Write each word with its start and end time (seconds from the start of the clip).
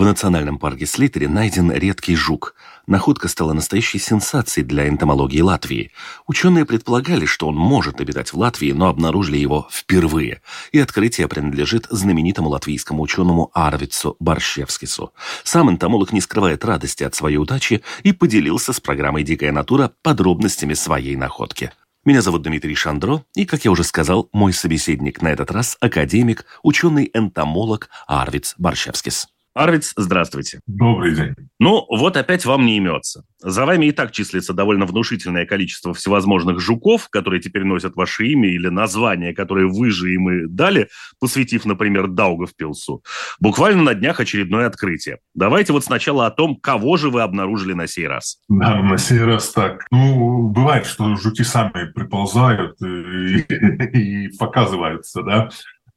В 0.00 0.04
национальном 0.04 0.58
парке 0.58 0.86
Слитере 0.86 1.28
найден 1.28 1.70
редкий 1.70 2.16
жук. 2.16 2.54
Находка 2.86 3.28
стала 3.28 3.52
настоящей 3.52 3.98
сенсацией 3.98 4.66
для 4.66 4.88
энтомологии 4.88 5.42
Латвии. 5.42 5.92
Ученые 6.26 6.64
предполагали, 6.64 7.26
что 7.26 7.48
он 7.48 7.54
может 7.54 8.00
обитать 8.00 8.32
в 8.32 8.38
Латвии, 8.38 8.72
но 8.72 8.86
обнаружили 8.86 9.36
его 9.36 9.68
впервые. 9.70 10.40
И 10.72 10.78
открытие 10.78 11.28
принадлежит 11.28 11.86
знаменитому 11.90 12.48
латвийскому 12.48 13.02
ученому 13.02 13.50
Арвицу 13.52 14.16
Борщевскису. 14.20 15.12
Сам 15.44 15.68
энтомолог 15.68 16.14
не 16.14 16.22
скрывает 16.22 16.64
радости 16.64 17.04
от 17.04 17.14
своей 17.14 17.36
удачи 17.36 17.82
и 18.02 18.12
поделился 18.12 18.72
с 18.72 18.80
программой 18.80 19.22
«Дикая 19.22 19.52
натура» 19.52 19.92
подробностями 20.00 20.72
своей 20.72 21.14
находки. 21.16 21.72
Меня 22.06 22.22
зовут 22.22 22.40
Дмитрий 22.40 22.74
Шандро, 22.74 23.22
и, 23.34 23.44
как 23.44 23.66
я 23.66 23.70
уже 23.70 23.84
сказал, 23.84 24.30
мой 24.32 24.54
собеседник 24.54 25.20
на 25.20 25.28
этот 25.28 25.50
раз– 25.50 25.76
академик, 25.80 26.46
ученый-энтомолог 26.62 27.90
Арвиц 28.06 28.54
Борщевскис. 28.56 29.28
Арвиц, 29.52 29.94
здравствуйте. 29.96 30.60
Добрый 30.66 31.14
день. 31.14 31.34
Ну, 31.58 31.84
вот 31.88 32.16
опять 32.16 32.44
вам 32.44 32.66
не 32.66 32.76
имется. 32.76 33.24
За 33.40 33.66
вами 33.66 33.86
и 33.86 33.92
так 33.92 34.12
числится 34.12 34.52
довольно 34.52 34.86
внушительное 34.86 35.44
количество 35.44 35.92
всевозможных 35.92 36.60
жуков, 36.60 37.08
которые 37.08 37.40
теперь 37.40 37.64
носят 37.64 37.96
ваше 37.96 38.28
имя 38.28 38.48
или 38.48 38.68
название, 38.68 39.34
которое 39.34 39.66
вы 39.66 39.90
же 39.90 40.14
им 40.14 40.30
и 40.30 40.46
дали, 40.46 40.88
посвятив, 41.18 41.64
например, 41.64 42.06
Даугавпилсу. 42.06 43.02
Буквально 43.40 43.82
на 43.82 43.94
днях 43.94 44.20
очередное 44.20 44.66
открытие. 44.66 45.18
Давайте 45.34 45.72
вот 45.72 45.84
сначала 45.84 46.26
о 46.26 46.30
том, 46.30 46.54
кого 46.54 46.96
же 46.96 47.10
вы 47.10 47.22
обнаружили 47.22 47.72
на 47.72 47.88
сей 47.88 48.06
раз. 48.06 48.38
Да, 48.48 48.80
на 48.80 48.98
сей 48.98 49.20
раз 49.20 49.50
так. 49.50 49.84
Ну, 49.90 50.48
бывает, 50.48 50.86
что 50.86 51.16
жуки 51.16 51.42
сами 51.42 51.90
приползают 51.92 52.80
и, 52.82 53.40
и 53.40 54.28
показываются, 54.38 55.22
да. 55.22 55.48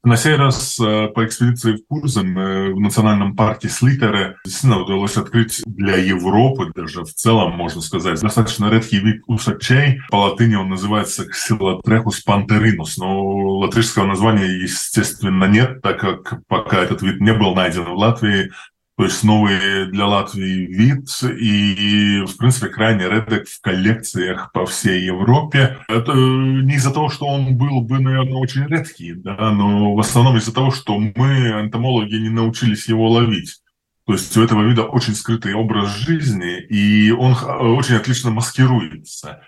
На 0.04 0.18
сей 0.18 0.36
раз 0.36 0.76
по 0.78 1.26
экспедиции 1.26 1.78
в 1.78 1.88
Курзен 1.88 2.38
э, 2.38 2.74
в 2.74 2.80
национальном 2.82 3.38
парке 3.38 3.70
Слитере 3.70 4.36
действительно 4.44 4.82
удалось 4.82 5.16
открыть 5.16 5.62
для 5.66 5.96
Европы, 5.96 6.74
даже 6.76 7.06
в 7.06 7.14
целом, 7.14 7.54
можно 7.54 7.80
сказать, 7.80 8.20
достаточно 8.20 8.70
редкий 8.70 9.00
вид 9.00 9.22
усачей. 9.28 10.02
По 10.10 10.18
латыни 10.18 10.56
он 10.56 10.68
называется 10.68 11.24
Xylotrechus 11.24 12.20
panterinus, 12.28 12.96
но 12.98 13.60
латышского 13.60 14.06
названия, 14.06 14.48
естественно, 14.48 15.46
нет, 15.46 15.82
так 15.82 16.02
как 16.02 16.46
пока 16.48 16.84
этот 16.84 17.02
вид 17.02 17.22
не 17.22 17.34
был 17.34 17.56
найден 17.56 17.86
в 17.86 17.96
Латвии, 17.96 18.52
то 18.96 19.06
есть 19.06 19.24
новый 19.24 19.88
для 19.88 20.06
Латвии 20.06 20.68
вид 20.68 21.10
и, 21.24 22.24
в 22.28 22.38
принципе, 22.38 22.68
крайне 22.68 23.10
редок 23.10 23.48
в 23.48 23.60
коллекциях 23.60 24.52
по 24.52 24.68
всей 24.68 25.04
Европе. 25.06 25.80
Это 25.88 26.14
не 26.14 26.76
из-за 26.76 26.92
того, 26.94 27.10
что 27.10 27.26
он 27.26 27.58
был 27.58 27.82
бы, 27.82 28.00
наверное, 28.00 28.38
очень 28.38 28.68
редкий, 28.68 29.14
да, 29.14 29.52
но 29.52 29.96
в 29.96 30.00
основном 30.00 30.38
из-за 30.38 30.54
того, 30.54 30.70
что 30.70 31.00
мы, 31.00 31.62
энтомологи, 31.62 32.16
не 32.16 32.30
научились 32.30 32.88
его 32.88 33.10
ловить. 33.10 33.62
То 34.06 34.14
есть 34.14 34.36
у 34.38 34.44
этого 34.44 34.64
вида 34.64 34.84
очень 34.84 35.16
скрытый 35.16 35.56
образ 35.56 35.96
жизни, 35.96 36.60
и 36.60 37.10
он 37.12 37.36
очень 37.78 37.96
отлично 37.96 38.30
маскируется. 38.30 39.42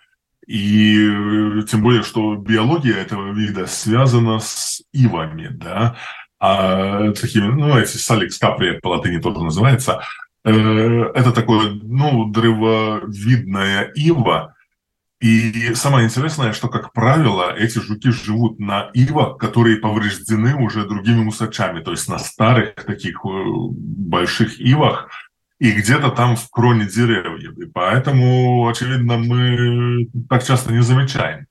И 0.48 1.08
тем 1.70 1.82
более, 1.82 2.04
что 2.04 2.36
биология 2.36 2.96
этого 2.96 3.34
вида 3.34 3.68
связана 3.68 4.40
с 4.40 4.82
ивами, 4.94 5.50
да, 5.52 5.98
а, 6.48 7.12
такими, 7.14 7.48
ну, 7.48 7.78
эти 7.78 7.98
саликс 7.98 8.38
капри 8.38 8.80
по 8.80 8.90
латыни 8.90 9.20
тоже 9.20 9.44
называется, 9.44 10.02
э, 10.44 10.52
это 10.52 11.32
такое, 11.32 11.72
ну, 11.82 12.26
древовидная 12.26 13.92
ива, 13.96 14.56
и 15.22 15.74
самое 15.74 16.06
интересное, 16.06 16.54
что, 16.54 16.68
как 16.68 16.94
правило, 16.94 17.52
эти 17.56 17.80
жуки 17.80 18.12
живут 18.12 18.60
на 18.60 18.92
ивах, 18.94 19.38
которые 19.38 19.78
повреждены 19.78 20.56
уже 20.56 20.86
другими 20.86 21.26
усачами, 21.26 21.82
то 21.82 21.92
есть 21.92 22.08
на 22.10 22.20
старых 22.20 22.76
таких 22.76 23.26
э, 23.26 23.44
больших 23.48 24.60
ивах, 24.60 25.10
и 25.58 25.72
где-то 25.72 26.12
там 26.12 26.36
в 26.36 26.50
кроне 26.52 26.86
деревьев. 26.86 27.58
И 27.58 27.66
поэтому, 27.66 28.68
очевидно, 28.68 29.18
мы 29.18 30.10
так 30.30 30.46
часто 30.46 30.74
не 30.74 30.84
замечаем. 30.84 31.48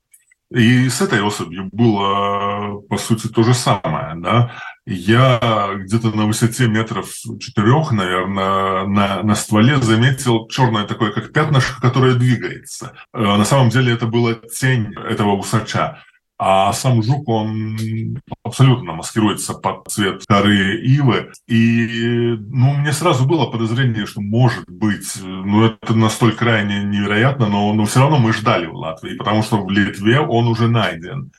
И 0.50 0.88
с 0.88 1.00
этой 1.00 1.20
особью 1.20 1.68
было, 1.72 2.80
по 2.88 2.96
сути, 2.96 3.26
то 3.26 3.42
же 3.42 3.54
самое. 3.54 4.14
Да? 4.16 4.52
Я 4.86 5.70
где-то 5.76 6.10
на 6.10 6.26
высоте 6.26 6.68
метров 6.68 7.10
четырех, 7.40 7.90
наверное, 7.90 8.86
на, 8.86 9.22
на 9.22 9.34
стволе 9.34 9.78
заметил 9.78 10.46
черное 10.48 10.84
такое, 10.84 11.10
как 11.10 11.32
пятнышко, 11.32 11.80
которое 11.80 12.14
двигается. 12.14 12.92
Э, 13.14 13.20
на 13.22 13.46
самом 13.46 13.70
деле 13.70 13.94
это 13.94 14.06
была 14.06 14.34
тень 14.34 14.92
этого 15.08 15.36
усача. 15.36 16.02
А 16.36 16.72
сам 16.72 17.02
жук, 17.02 17.28
он 17.28 18.18
абсолютно 18.42 18.92
маскируется 18.92 19.54
под 19.54 19.86
цвет 19.88 20.26
коры 20.26 20.80
ивы. 20.80 21.30
И 21.46 22.36
ну, 22.36 22.74
мне 22.74 22.92
сразу 22.92 23.24
было 23.24 23.46
подозрение, 23.46 24.04
что 24.04 24.20
может 24.20 24.68
быть, 24.68 25.16
ну 25.22 25.64
это 25.64 25.94
настолько 25.94 26.38
крайне 26.38 26.82
невероятно, 26.82 27.46
но, 27.46 27.72
но 27.72 27.84
все 27.86 28.00
равно 28.00 28.18
мы 28.18 28.32
ждали 28.32 28.66
в 28.66 28.74
Латвии, 28.74 29.16
потому 29.16 29.42
что 29.42 29.64
в 29.64 29.70
Литве 29.70 30.20
он 30.20 30.48
уже 30.48 30.68
найден. 30.68 31.30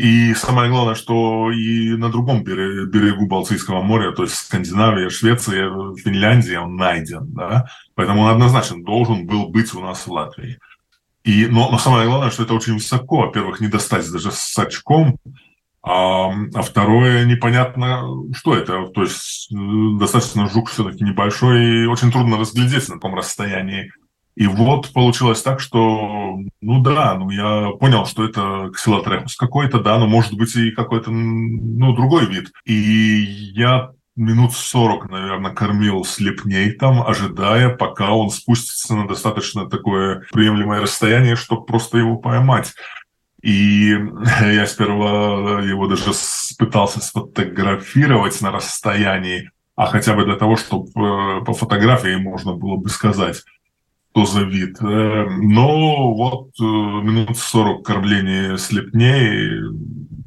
И 0.00 0.32
самое 0.32 0.70
главное, 0.70 0.94
что 0.94 1.50
и 1.52 1.90
на 1.90 2.08
другом 2.08 2.42
берегу 2.42 3.26
Балтийского 3.26 3.82
моря, 3.82 4.12
то 4.12 4.22
есть 4.22 4.34
Скандинавия, 4.34 5.10
Швеция, 5.10 5.70
Финляндия, 5.96 6.60
он 6.60 6.76
найден. 6.76 7.26
Да? 7.34 7.66
Поэтому 7.94 8.22
он 8.22 8.30
однозначно 8.30 8.82
должен 8.82 9.26
был 9.26 9.50
быть 9.50 9.74
у 9.74 9.80
нас 9.80 10.06
в 10.06 10.10
Латвии. 10.10 10.58
И, 11.22 11.44
но, 11.44 11.70
но 11.70 11.76
самое 11.76 12.08
главное, 12.08 12.30
что 12.30 12.44
это 12.44 12.54
очень 12.54 12.74
высоко. 12.74 13.18
Во-первых, 13.26 13.60
не 13.60 13.68
достать 13.68 14.10
даже 14.10 14.30
с 14.32 14.58
очком, 14.58 15.18
а, 15.82 16.30
а 16.30 16.62
второе, 16.62 17.26
непонятно, 17.26 18.02
что 18.34 18.54
это. 18.54 18.86
То 18.94 19.02
есть 19.02 19.52
э, 19.52 19.98
достаточно 19.98 20.48
жук 20.48 20.70
все-таки 20.70 21.04
небольшой, 21.04 21.82
и 21.82 21.86
очень 21.86 22.10
трудно 22.10 22.38
разглядеть 22.38 22.88
на 22.88 22.98
том 22.98 23.14
расстоянии. 23.14 23.92
И 24.36 24.46
вот 24.46 24.92
получилось 24.92 25.42
так, 25.42 25.60
что, 25.60 26.38
ну 26.60 26.82
да, 26.82 27.14
ну 27.14 27.30
я 27.30 27.70
понял, 27.78 28.06
что 28.06 28.24
это 28.24 28.70
ксилотрехус 28.74 29.36
какой-то, 29.36 29.80
да, 29.80 29.98
но 29.98 30.06
может 30.06 30.34
быть 30.34 30.54
и 30.56 30.70
какой-то, 30.70 31.10
ну, 31.10 31.94
другой 31.94 32.26
вид. 32.26 32.52
И 32.64 32.72
я 33.54 33.90
минут 34.16 34.52
40, 34.52 35.10
наверное, 35.10 35.52
кормил 35.52 36.04
слепней 36.04 36.72
там, 36.72 37.02
ожидая, 37.02 37.70
пока 37.70 38.12
он 38.12 38.30
спустится 38.30 38.94
на 38.94 39.08
достаточно 39.08 39.68
такое 39.68 40.26
приемлемое 40.32 40.80
расстояние, 40.80 41.36
чтобы 41.36 41.64
просто 41.64 41.98
его 41.98 42.16
поймать. 42.16 42.74
И 43.42 43.90
я 44.42 44.66
сперва 44.66 45.60
его 45.62 45.86
даже 45.86 46.12
пытался 46.58 47.00
сфотографировать 47.00 48.40
на 48.40 48.52
расстоянии, 48.52 49.50
а 49.76 49.86
хотя 49.86 50.14
бы 50.14 50.24
для 50.24 50.36
того, 50.36 50.56
чтобы 50.56 50.88
э, 50.88 51.44
по 51.44 51.54
фотографии 51.54 52.16
можно 52.16 52.52
было 52.52 52.76
бы 52.76 52.88
сказать, 52.90 53.42
что 54.12 54.26
за 54.26 54.42
вид. 54.42 54.78
Э, 54.80 55.26
но 55.28 56.14
вот 56.14 56.50
э, 56.60 56.62
минут 56.62 57.36
40 57.36 57.84
кормления 57.84 58.56
слепней 58.56 59.60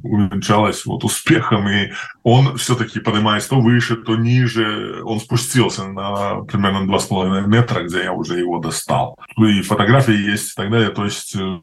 увенчалось 0.02 0.84
вот 0.84 1.02
успехом, 1.04 1.66
и 1.68 1.92
он 2.22 2.56
все-таки, 2.56 3.00
поднимаясь 3.00 3.46
то 3.46 3.58
выше, 3.60 3.96
то 3.96 4.16
ниже, 4.16 5.02
он 5.02 5.18
спустился 5.18 5.86
на 5.86 6.42
примерно 6.42 6.90
2,5 6.90 7.46
метра, 7.46 7.84
где 7.84 8.04
я 8.04 8.12
уже 8.12 8.38
его 8.38 8.58
достал. 8.58 9.18
И 9.38 9.62
фотографии 9.62 10.30
есть 10.30 10.52
и 10.52 10.54
так 10.56 10.70
далее, 10.70 10.90
то 10.90 11.04
есть 11.04 11.34
э, 11.36 11.60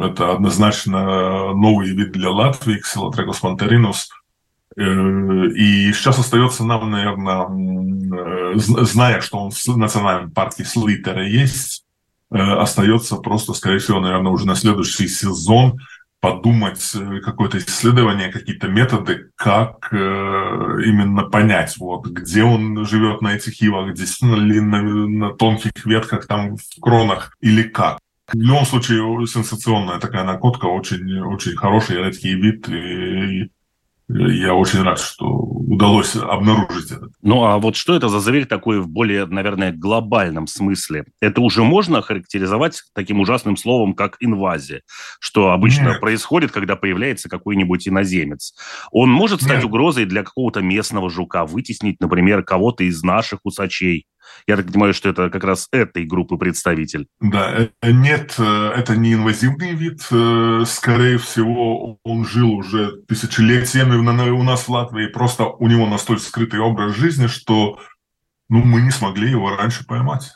это 0.00 0.32
однозначно 0.32 1.52
новый 1.54 1.88
вид 1.94 2.12
для 2.12 2.30
Латвии, 2.30 2.78
Ксилотрекус 2.78 3.42
монтеринус, 3.42 4.08
э, 4.08 4.25
и 4.76 5.92
сейчас 5.92 6.18
остается 6.18 6.64
нам, 6.64 6.90
наверное, 6.90 8.54
э, 8.54 8.58
зная, 8.58 9.20
что 9.20 9.38
он 9.38 9.50
в 9.50 9.76
национальном 9.76 10.30
парке 10.30 10.64
Слитера 10.64 11.26
есть, 11.26 11.84
остается 12.30 13.16
просто, 13.16 13.54
скорее 13.54 13.78
всего, 13.78 14.00
наверное, 14.00 14.32
уже 14.32 14.46
на 14.46 14.54
следующий 14.54 15.08
сезон– 15.08 15.78
подумать 16.26 16.92
э, 16.94 17.20
какое-то 17.20 17.58
исследование, 17.58 18.32
какие-то 18.32 18.68
методы, 18.68 19.30
как 19.36 19.88
э, 19.92 19.96
именно 19.96 21.22
понять, 21.22 21.76
вот, 21.76 22.06
где 22.06 22.42
он 22.42 22.84
живет 22.84 23.22
на 23.22 23.34
этих 23.34 23.62
ивах, 23.62 23.94
действительно 23.94 24.36
ли 24.36 24.60
на, 24.60 24.82
на 24.82 25.30
тонких 25.34 25.84
ветках, 25.84 26.26
там, 26.26 26.56
в 26.56 26.80
кронах, 26.80 27.36
или 27.40 27.62
как. 27.62 27.98
В 28.32 28.36
любом 28.36 28.66
случае, 28.66 29.24
сенсационная 29.26 30.00
такая 30.00 30.24
находка, 30.24 30.66
очень, 30.66 31.20
очень 31.20 31.56
хороший 31.56 31.98
редкий 31.98 32.34
вид, 32.34 32.68
и, 32.68 33.50
я 34.08 34.54
очень 34.54 34.82
рад, 34.82 35.00
что 35.00 35.26
удалось 35.26 36.14
обнаружить 36.14 36.92
это. 36.92 37.08
Ну 37.22 37.44
а 37.44 37.58
вот 37.58 37.74
что 37.74 37.94
это 37.96 38.08
за 38.08 38.20
зверь 38.20 38.46
такой 38.46 38.80
в 38.80 38.88
более, 38.88 39.26
наверное, 39.26 39.72
глобальном 39.72 40.46
смысле? 40.46 41.06
Это 41.20 41.40
уже 41.40 41.64
можно 41.64 42.02
характеризовать 42.02 42.84
таким 42.94 43.20
ужасным 43.20 43.56
словом, 43.56 43.94
как 43.94 44.16
инвазия, 44.20 44.82
что 45.18 45.50
обычно 45.50 45.88
Нет. 45.88 46.00
происходит, 46.00 46.52
когда 46.52 46.76
появляется 46.76 47.28
какой-нибудь 47.28 47.88
иноземец. 47.88 48.54
Он 48.92 49.10
может 49.10 49.42
стать 49.42 49.56
Нет. 49.56 49.64
угрозой 49.64 50.04
для 50.04 50.22
какого-то 50.22 50.60
местного 50.60 51.10
жука, 51.10 51.44
вытеснить, 51.44 52.00
например, 52.00 52.44
кого-то 52.44 52.84
из 52.84 53.02
наших 53.02 53.40
усачей. 53.42 54.06
Я 54.46 54.56
так 54.56 54.66
понимаю, 54.66 54.94
что 54.94 55.08
это 55.08 55.30
как 55.30 55.44
раз 55.44 55.68
этой 55.72 56.04
группы 56.04 56.36
представитель. 56.36 57.06
Да, 57.20 57.68
э, 57.82 57.90
нет, 57.90 58.34
э, 58.38 58.72
это 58.76 58.96
не 58.96 59.14
инвазивный 59.14 59.74
вид. 59.74 60.06
Э, 60.10 60.64
скорее 60.66 61.18
всего, 61.18 61.98
он 62.02 62.26
жил 62.26 62.52
уже 62.52 63.02
тысячелетиями 63.08 63.96
у 63.96 64.42
нас 64.42 64.62
в 64.62 64.68
Латвии. 64.70 65.06
Просто 65.06 65.44
у 65.44 65.66
него 65.68 65.86
настолько 65.86 66.22
скрытый 66.22 66.60
образ 66.60 66.96
жизни, 66.96 67.26
что 67.26 67.78
ну, 68.48 68.62
мы 68.62 68.80
не 68.80 68.90
смогли 68.90 69.30
его 69.30 69.56
раньше 69.56 69.84
поймать. 69.84 70.32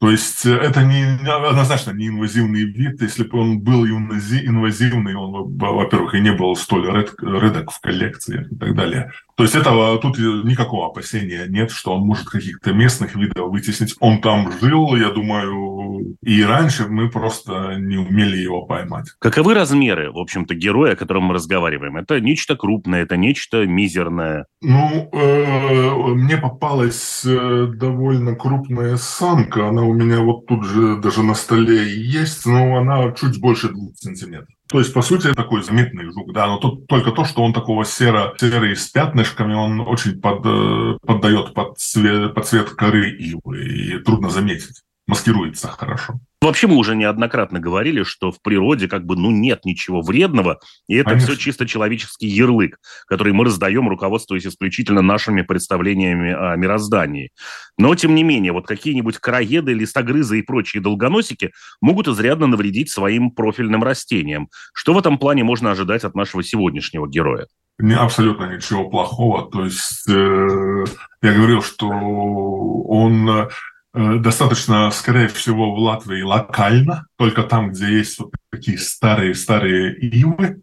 То 0.00 0.10
есть 0.10 0.44
э, 0.44 0.50
это 0.50 0.82
не, 0.84 1.04
однозначно 1.26 1.92
не 1.92 2.08
инвазивный 2.08 2.64
вид. 2.64 3.00
Если 3.00 3.24
бы 3.24 3.38
он 3.38 3.60
был 3.60 3.86
инвазивный, 3.86 5.14
он, 5.14 5.56
во-первых, 5.56 6.14
и 6.14 6.20
не 6.20 6.32
был 6.32 6.54
столь 6.56 7.06
редок 7.20 7.70
в 7.70 7.80
коллекции 7.80 8.46
и 8.50 8.56
так 8.56 8.74
далее. 8.74 9.12
То 9.36 9.42
есть 9.42 9.56
этого 9.56 9.98
тут 9.98 10.18
никакого 10.18 10.86
опасения 10.86 11.46
нет, 11.48 11.70
что 11.70 11.94
он 11.94 12.06
может 12.06 12.28
каких-то 12.28 12.72
местных 12.72 13.16
видов 13.16 13.50
вытеснить. 13.50 13.94
Он 14.00 14.20
там 14.20 14.52
жил, 14.60 14.94
я 14.96 15.10
думаю, 15.10 16.16
и 16.22 16.42
раньше 16.42 16.86
мы 16.88 17.10
просто 17.10 17.76
не 17.78 17.96
умели 17.96 18.36
его 18.36 18.62
поймать. 18.62 19.06
Каковы 19.18 19.54
размеры, 19.54 20.12
в 20.12 20.18
общем-то, 20.18 20.54
героя, 20.54 20.92
о 20.92 20.96
котором 20.96 21.24
мы 21.24 21.34
разговариваем? 21.34 21.96
Это 21.96 22.20
нечто 22.20 22.56
крупное, 22.56 23.02
это 23.02 23.16
нечто 23.16 23.66
мизерное? 23.66 24.46
Ну, 24.62 25.08
э, 25.12 26.14
мне 26.14 26.36
попалась 26.36 27.22
э, 27.24 27.66
довольно 27.74 28.36
крупная 28.36 28.96
самка. 28.96 29.68
Она 29.68 29.82
у 29.82 29.92
меня 29.92 30.20
вот 30.20 30.46
тут 30.46 30.64
же 30.64 30.96
даже 30.96 31.22
на 31.22 31.34
столе 31.34 31.92
есть, 31.92 32.46
но 32.46 32.76
она 32.76 33.12
чуть 33.12 33.40
больше 33.40 33.68
двух 33.68 33.96
сантиметров. 33.96 34.48
То 34.68 34.78
есть, 34.78 34.94
по 34.94 35.02
сути, 35.02 35.32
такой 35.34 35.62
заметный 35.62 36.06
жук, 36.06 36.32
да, 36.32 36.46
но 36.46 36.58
тут 36.58 36.86
только 36.86 37.10
то, 37.10 37.24
что 37.24 37.42
он 37.42 37.52
такого 37.52 37.84
серо, 37.84 38.34
серый 38.40 38.74
с 38.74 38.88
пятнышками, 38.88 39.52
он 39.52 39.80
очень 39.80 40.20
под, 40.20 40.40
э, 40.46 40.98
поддает 41.06 41.52
под 41.52 41.78
цвет, 41.78 42.34
под 42.34 42.46
цвет 42.46 42.70
коры 42.70 43.10
ивы, 43.10 43.62
и 43.62 43.98
трудно 43.98 44.30
заметить, 44.30 44.82
маскируется 45.06 45.68
хорошо. 45.68 46.20
Вообще 46.40 46.66
мы 46.66 46.76
уже 46.76 46.94
неоднократно 46.94 47.58
говорили, 47.58 48.02
что 48.02 48.30
в 48.30 48.42
природе 48.42 48.86
как 48.86 49.06
бы 49.06 49.16
ну 49.16 49.30
нет 49.30 49.64
ничего 49.64 50.02
вредного, 50.02 50.60
и 50.86 50.96
это 50.96 51.10
Конечно. 51.10 51.28
все 51.28 51.38
чисто 51.38 51.66
человеческий 51.66 52.26
ярлык, 52.26 52.78
который 53.06 53.32
мы 53.32 53.46
раздаем, 53.46 53.88
руководствуясь 53.88 54.46
исключительно 54.46 55.00
нашими 55.00 55.40
представлениями 55.40 56.32
о 56.32 56.54
мироздании. 56.56 57.30
Но, 57.78 57.94
тем 57.94 58.14
не 58.14 58.22
менее, 58.22 58.52
вот 58.52 58.66
какие-нибудь 58.66 59.18
краеды, 59.18 59.72
листогрызы 59.72 60.40
и 60.40 60.42
прочие 60.42 60.82
долгоносики 60.82 61.52
могут 61.80 62.08
изрядно 62.08 62.46
навредить 62.46 62.90
своим 62.90 63.30
профильным 63.30 63.82
растениям. 63.82 64.50
Что 64.74 64.92
в 64.92 64.98
этом 64.98 65.16
плане 65.16 65.44
можно 65.44 65.70
ожидать 65.70 66.04
от 66.04 66.14
нашего 66.14 66.42
сегодняшнего 66.42 67.08
героя? 67.08 67.46
Не, 67.78 67.94
абсолютно 67.94 68.54
ничего 68.54 68.90
плохого. 68.90 69.50
То 69.50 69.64
есть 69.64 70.06
э, 70.08 70.84
я 71.22 71.32
говорил, 71.32 71.62
что 71.62 71.88
он 71.88 73.48
достаточно, 73.94 74.90
скорее 74.90 75.28
всего, 75.28 75.74
в 75.74 75.78
Латвии 75.78 76.22
локально, 76.22 77.06
только 77.16 77.44
там, 77.44 77.70
где 77.70 77.98
есть 77.98 78.18
вот 78.18 78.32
такие 78.50 78.76
старые-старые 78.76 79.96
ивы. 79.96 80.62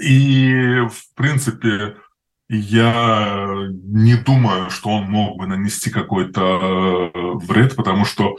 И, 0.00 0.80
в 0.90 1.14
принципе, 1.14 1.96
я 2.48 3.68
не 3.84 4.16
думаю, 4.16 4.70
что 4.70 4.90
он 4.90 5.04
мог 5.04 5.38
бы 5.38 5.46
нанести 5.46 5.90
какой-то 5.90 6.40
э, 6.42 7.10
вред, 7.46 7.76
потому 7.76 8.04
что 8.04 8.38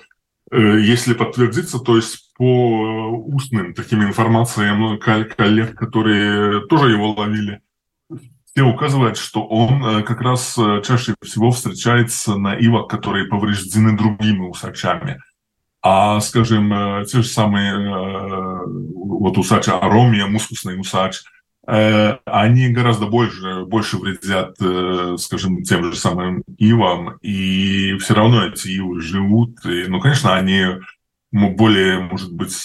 э, 0.52 0.80
если 0.82 1.14
подтвердиться, 1.14 1.80
то 1.80 1.96
есть 1.96 2.34
по 2.36 3.08
устным 3.26 3.74
таким 3.74 4.04
информациям 4.04 5.00
коллег, 5.00 5.78
которые 5.78 6.68
тоже 6.68 6.92
его 6.92 7.14
ловили, 7.14 7.62
все 8.54 8.64
указывают, 8.64 9.18
что 9.18 9.46
он 9.46 9.84
э, 9.84 10.04
как 10.04 10.22
раз 10.22 10.58
э, 10.58 10.82
чаще 10.86 11.16
всего 11.24 11.52
встречается 11.52 12.36
на 12.36 12.54
ивах, 12.54 12.88
которые 12.88 13.26
повреждены 13.26 13.98
другими 13.98 14.48
усачами. 14.48 15.22
А, 15.82 16.20
скажем, 16.20 16.72
э, 16.74 17.06
те 17.06 17.22
же 17.22 17.28
самые 17.28 18.66
вот 18.66 19.38
усач 19.38 19.68
аромия, 19.68 20.28
мускусный 20.28 20.80
усач, 20.80 21.22
они 21.64 22.70
гораздо 22.70 23.06
больше, 23.06 23.66
больше 23.66 23.98
вредят, 23.98 24.58
скажем, 25.22 25.62
тем 25.62 25.86
же 25.86 25.96
самым 25.96 26.44
ивам, 26.58 27.18
и 27.22 27.96
все 27.98 28.16
равно 28.16 28.48
эти 28.48 28.70
ивы 28.70 29.00
живут. 29.00 29.64
И, 29.66 29.86
ну, 29.88 30.02
конечно, 30.02 30.36
они 30.36 30.66
более, 31.32 32.00
может 32.00 32.34
быть, 32.34 32.56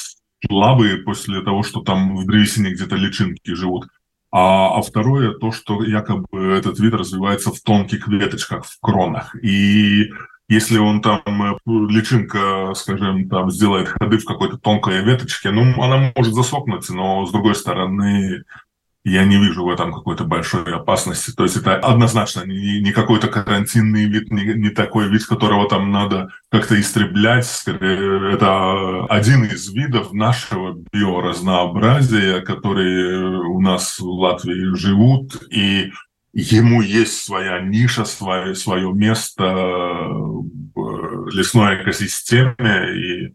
слабые 0.46 0.98
после 0.98 1.42
того, 1.42 1.62
что 1.62 1.82
там 1.82 2.16
в 2.16 2.26
древесине 2.26 2.70
где-то 2.70 2.96
личинки 2.96 3.52
живут. 3.52 3.86
А, 4.38 4.76
а 4.76 4.82
второе 4.82 5.32
то, 5.32 5.50
что 5.50 5.82
якобы 5.82 6.52
этот 6.52 6.78
вид 6.78 6.92
развивается 6.92 7.50
в 7.50 7.60
тонких 7.62 8.06
веточках, 8.06 8.66
в 8.66 8.78
кронах. 8.82 9.34
И 9.42 10.10
если 10.46 10.76
он 10.76 11.00
там, 11.00 11.22
э, 11.26 11.56
личинка, 11.64 12.74
скажем, 12.74 13.30
там 13.30 13.50
сделает 13.50 13.88
ходы 13.88 14.18
в 14.18 14.26
какой-то 14.26 14.58
тонкой 14.58 15.02
веточке, 15.02 15.50
ну, 15.52 15.82
она 15.82 16.12
может 16.14 16.34
засохнуть, 16.34 16.86
но 16.90 17.24
с 17.24 17.32
другой 17.32 17.54
стороны, 17.54 18.44
я 19.08 19.24
не 19.24 19.36
вижу 19.36 19.64
в 19.64 19.70
этом 19.70 19.92
какой-то 19.92 20.24
большой 20.24 20.64
опасности. 20.64 21.30
То 21.30 21.44
есть 21.44 21.56
это 21.56 21.76
однозначно 21.76 22.44
не, 22.44 22.80
не 22.80 22.90
какой-то 22.90 23.28
карантинный 23.28 24.06
вид, 24.06 24.32
не, 24.32 24.54
не 24.54 24.70
такой 24.70 25.08
вид, 25.08 25.24
которого 25.26 25.68
там 25.68 25.92
надо 25.92 26.30
как-то 26.50 26.78
истреблять. 26.80 27.46
Скорее, 27.46 28.32
это 28.32 29.04
один 29.04 29.44
из 29.44 29.72
видов 29.72 30.12
нашего 30.12 30.76
биоразнообразия, 30.92 32.40
которые 32.40 33.42
у 33.42 33.60
нас 33.60 34.00
в 34.00 34.08
Латвии 34.08 34.74
живут, 34.74 35.40
и 35.52 35.92
ему 36.32 36.82
есть 36.82 37.22
своя 37.22 37.60
ниша, 37.60 38.04
свое, 38.04 38.56
свое 38.56 38.92
место 38.92 39.44
в 39.44 41.28
лесной 41.28 41.80
экосистеме, 41.80 42.90
и, 42.92 43.34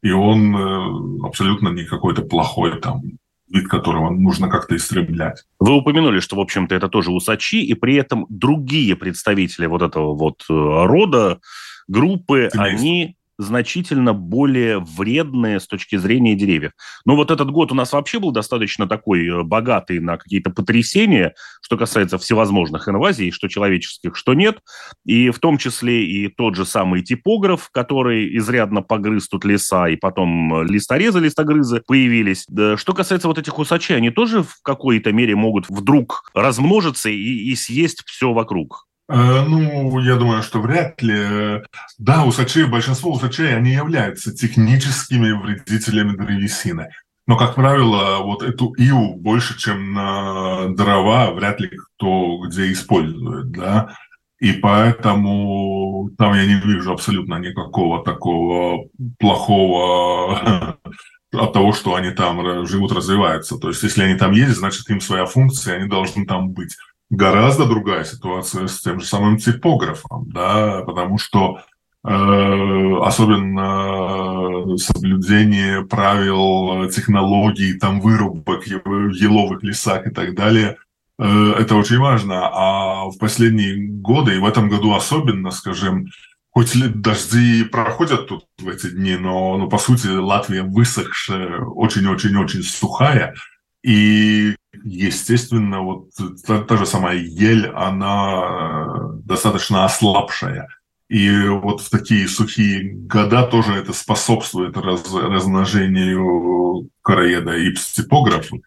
и 0.00 0.12
он 0.12 0.54
э, 0.56 1.26
абсолютно 1.26 1.70
не 1.70 1.82
какой-то 1.82 2.22
плохой 2.22 2.80
там 2.80 3.17
вид 3.50 3.68
которого 3.68 4.10
нужно 4.10 4.48
как-то 4.48 4.76
истреблять. 4.76 5.44
Вы 5.58 5.74
упомянули, 5.74 6.20
что, 6.20 6.36
в 6.36 6.40
общем-то, 6.40 6.74
это 6.74 6.88
тоже 6.88 7.10
усачи, 7.10 7.62
и 7.64 7.74
при 7.74 7.96
этом 7.96 8.26
другие 8.28 8.96
представители 8.96 9.66
вот 9.66 9.82
этого 9.82 10.14
вот 10.14 10.44
э, 10.48 10.52
рода, 10.52 11.40
группы, 11.86 12.50
Семейство. 12.52 12.62
они 12.62 13.17
значительно 13.38 14.12
более 14.12 14.80
вредные 14.80 15.60
с 15.60 15.66
точки 15.66 15.96
зрения 15.96 16.34
деревьев. 16.34 16.72
Но 17.04 17.16
вот 17.16 17.30
этот 17.30 17.50
год 17.50 17.70
у 17.72 17.74
нас 17.74 17.92
вообще 17.92 18.18
был 18.18 18.32
достаточно 18.32 18.88
такой 18.88 19.26
э, 19.26 19.42
богатый 19.42 20.00
на 20.00 20.16
какие-то 20.16 20.50
потрясения, 20.50 21.34
что 21.62 21.76
касается 21.76 22.18
всевозможных 22.18 22.88
инвазий, 22.88 23.30
что 23.30 23.48
человеческих, 23.48 24.16
что 24.16 24.34
нет. 24.34 24.58
И 25.04 25.30
в 25.30 25.38
том 25.38 25.58
числе 25.58 26.04
и 26.04 26.28
тот 26.28 26.56
же 26.56 26.66
самый 26.66 27.02
типограф, 27.02 27.70
который 27.70 28.36
изрядно 28.36 28.82
погрыз 28.82 29.28
тут 29.28 29.44
леса, 29.44 29.88
и 29.88 29.96
потом 29.96 30.64
листорезы, 30.64 31.20
листогрызы 31.20 31.82
появились. 31.86 32.46
Что 32.76 32.92
касается 32.92 33.28
вот 33.28 33.38
этих 33.38 33.58
усачей, 33.58 33.96
они 33.96 34.10
тоже 34.10 34.42
в 34.42 34.60
какой-то 34.62 35.12
мере 35.12 35.36
могут 35.36 35.66
вдруг 35.68 36.28
размножиться 36.34 37.08
и, 37.08 37.14
и 37.14 37.54
съесть 37.54 38.02
все 38.04 38.32
вокруг. 38.32 38.87
Э, 39.08 39.42
ну, 39.46 39.98
я 40.00 40.16
думаю, 40.16 40.42
что 40.42 40.60
вряд 40.60 41.00
ли. 41.02 41.62
Да, 41.98 42.24
усачи, 42.24 42.64
большинство 42.64 43.12
усачей, 43.12 43.56
они 43.56 43.72
являются 43.72 44.34
техническими 44.34 45.32
вредителями 45.32 46.16
древесины. 46.16 46.90
Но, 47.26 47.36
как 47.36 47.54
правило, 47.54 48.18
вот 48.22 48.42
эту 48.42 48.72
иву 48.72 49.16
больше, 49.16 49.58
чем 49.58 49.92
на 49.92 50.68
дрова, 50.74 51.30
вряд 51.30 51.60
ли 51.60 51.68
кто 51.68 52.38
где 52.38 52.72
использует, 52.72 53.50
да. 53.50 53.94
И 54.40 54.52
поэтому 54.52 56.10
там 56.16 56.34
я 56.34 56.46
не 56.46 56.60
вижу 56.60 56.92
абсолютно 56.92 57.38
никакого 57.38 58.04
такого 58.04 58.88
плохого 59.18 60.78
от 61.32 61.52
того, 61.52 61.72
что 61.72 61.96
они 61.96 62.12
там 62.12 62.66
живут, 62.66 62.92
развиваются. 62.92 63.58
То 63.58 63.68
есть, 63.68 63.82
если 63.82 64.04
они 64.04 64.14
там 64.14 64.32
есть, 64.32 64.56
значит, 64.56 64.88
им 64.88 65.00
своя 65.00 65.26
функция, 65.26 65.76
они 65.76 65.88
должны 65.88 66.24
там 66.24 66.50
быть. 66.50 66.76
Гораздо 67.10 67.64
другая 67.64 68.04
ситуация 68.04 68.66
с 68.66 68.80
тем 68.80 69.00
же 69.00 69.06
самым 69.06 69.38
типографом, 69.38 70.30
да, 70.30 70.82
потому 70.82 71.16
что 71.16 71.60
э, 72.04 72.96
особенно 73.02 74.76
соблюдение 74.76 75.86
правил, 75.86 76.86
технологий, 76.90 77.78
там 77.78 78.00
вырубок 78.00 78.66
в 78.66 79.12
еловых 79.12 79.62
лесах 79.62 80.06
и 80.06 80.10
так 80.10 80.34
далее, 80.34 80.76
э, 81.18 81.52
это 81.58 81.76
очень 81.76 81.98
важно. 81.98 82.50
А 82.52 83.06
в 83.06 83.16
последние 83.18 83.88
годы, 83.88 84.36
и 84.36 84.38
в 84.38 84.44
этом 84.44 84.68
году 84.68 84.94
особенно, 84.94 85.50
скажем, 85.50 86.08
хоть 86.50 86.74
дожди 87.00 87.64
проходят 87.64 88.28
тут 88.28 88.44
в 88.58 88.68
эти 88.68 88.90
дни, 88.90 89.16
но, 89.16 89.56
но 89.56 89.66
по 89.66 89.78
сути 89.78 90.08
Латвия 90.08 90.62
высохшая, 90.62 91.60
очень-очень-очень 91.60 92.62
сухая, 92.62 93.34
и 93.82 94.56
естественно, 94.72 95.80
вот 95.80 96.10
та, 96.46 96.62
та 96.62 96.76
же 96.76 96.86
самая 96.86 97.16
ель, 97.16 97.68
она 97.68 99.12
достаточно 99.24 99.84
ослабшая. 99.84 100.68
И 101.08 101.48
вот 101.48 101.80
в 101.80 101.88
такие 101.88 102.28
сухие 102.28 102.92
года 102.92 103.42
тоже 103.44 103.72
это 103.74 103.92
способствует 103.94 104.76
раз, 104.76 105.10
размножению 105.12 106.90
короеда 107.02 107.56
и 107.56 107.70
псипографа. 107.70 108.58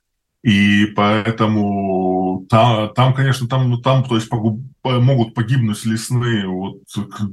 И 0.44 0.88
поэтому 0.96 2.48
там, 2.50 2.92
там 2.96 3.14
конечно, 3.14 3.48
там, 3.48 3.70
ну, 3.70 3.78
там 3.78 4.04
то 4.04 4.16
есть, 4.16 4.28
погуб, 4.28 4.60
могут 4.84 5.36
погибнуть 5.36 5.86
лесные 5.86 6.48
вот, 6.48 6.80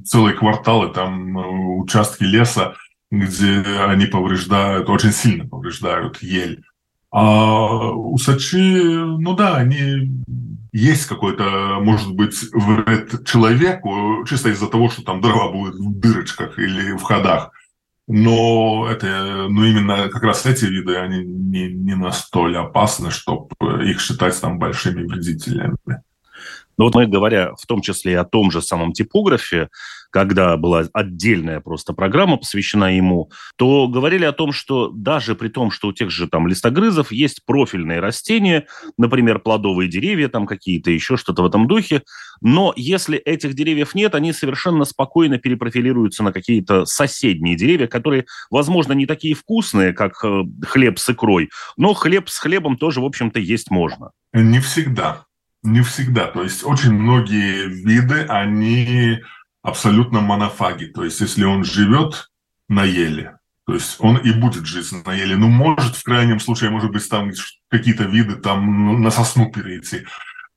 целые 0.04 0.34
кварталы, 0.34 0.92
там 0.92 1.38
э, 1.38 1.80
участки 1.80 2.25
леса, 2.25 2.75
где 3.10 3.62
они 3.87 4.04
повреждают, 4.04 4.90
очень 4.90 5.12
сильно 5.12 5.48
повреждают 5.48 6.22
ель. 6.22 6.62
А 7.20 7.90
усачи, 7.90 8.80
ну 8.80 9.34
да, 9.34 9.56
они 9.56 10.22
есть 10.72 11.06
какой-то, 11.06 11.80
может 11.80 12.14
быть, 12.14 12.37
вред 12.52 13.26
человеку, 13.26 14.25
чисто 14.28 14.50
из-за 14.50 14.68
того, 14.68 14.88
что 14.88 15.02
там 15.02 15.20
дрова 15.20 15.50
будет 15.50 15.75
в 15.75 15.98
дырочках 15.98 16.58
или 16.60 16.92
в 16.96 17.02
ходах. 17.02 17.50
Но 18.06 18.87
это, 18.88 19.48
ну 19.50 19.64
именно 19.64 20.08
как 20.08 20.22
раз 20.22 20.46
эти 20.46 20.66
виды, 20.66 20.96
они 20.96 21.25
не, 21.25 21.72
не 21.72 21.96
настолько 21.96 22.60
опасны, 22.60 23.10
чтобы 23.10 23.48
их 23.84 24.00
считать 24.00 24.40
там 24.40 24.60
большими 24.60 25.02
вредителями. 25.02 25.76
Но 26.78 26.85
вот 26.85 26.94
мы, 26.94 27.06
говоря 27.06 27.54
в 27.61 27.66
том 27.66 27.82
числе 27.82 28.18
о 28.18 28.25
том 28.25 28.50
же 28.50 28.62
самом 28.62 28.92
типографе, 28.92 29.68
когда 30.11 30.56
была 30.56 30.85
отдельная 30.92 31.61
просто 31.61 31.92
программа 31.92 32.37
посвящена 32.38 32.97
ему, 32.97 33.30
то 33.56 33.88
говорили 33.88 34.25
о 34.25 34.32
том, 34.32 34.52
что 34.52 34.88
даже 34.88 35.35
при 35.35 35.49
том, 35.49 35.70
что 35.70 35.88
у 35.88 35.92
тех 35.92 36.11
же 36.11 36.28
там 36.28 36.49
листогрызов 36.49 37.12
есть 37.12 37.44
профильные 37.44 38.00
растения, 38.00 38.66
например, 38.97 39.40
плодовые 39.40 39.88
деревья, 39.88 40.28
там 40.28 40.47
какие-то 40.47 40.90
еще 40.90 41.16
что-то 41.16 41.42
в 41.42 41.47
этом 41.47 41.66
духе, 41.66 42.02
но 42.40 42.73
если 42.76 43.18
этих 43.18 43.54
деревьев 43.54 43.94
нет, 43.94 44.14
они 44.14 44.32
совершенно 44.32 44.85
спокойно 44.85 45.38
перепрофилируются 45.38 46.23
на 46.23 46.32
какие-то 46.32 46.87
соседние 46.87 47.56
деревья, 47.56 47.87
которые, 47.87 48.26
возможно, 48.50 48.92
не 48.92 49.06
такие 49.06 49.35
вкусные, 49.35 49.92
как 49.92 50.25
э, 50.25 50.42
хлеб 50.64 50.99
с 50.99 51.11
икрой, 51.11 51.50
но 51.76 51.94
хлеб 51.94 52.28
с 52.28 52.38
хлебом 52.38 52.78
тоже, 52.78 53.00
в 53.00 53.04
общем-то, 53.04 53.40
есть 53.40 53.70
можно. 53.70 54.12
Не 54.32 54.61
всегда. 54.61 55.27
Не 55.62 55.82
всегда. 55.82 56.26
То 56.26 56.42
есть 56.42 56.64
очень 56.64 56.92
многие 56.92 57.66
виды, 57.66 58.22
они 58.22 59.20
абсолютно 59.62 60.20
монофаги. 60.20 60.86
То 60.86 61.04
есть 61.04 61.20
если 61.20 61.44
он 61.44 61.64
живет 61.64 62.30
на 62.68 62.84
еле, 62.84 63.38
то 63.68 63.74
есть 63.74 63.96
он 63.98 64.16
и 64.16 64.32
будет 64.32 64.66
жить 64.66 64.90
на 65.04 65.12
еле. 65.12 65.36
Ну, 65.36 65.48
может, 65.48 65.94
в 65.94 66.02
крайнем 66.02 66.40
случае, 66.40 66.70
может 66.70 66.90
быть, 66.90 67.06
там 67.08 67.32
какие-то 67.68 68.04
виды 68.04 68.36
там 68.36 68.86
ну, 68.86 68.98
на 68.98 69.10
сосну 69.10 69.52
перейти. 69.52 70.06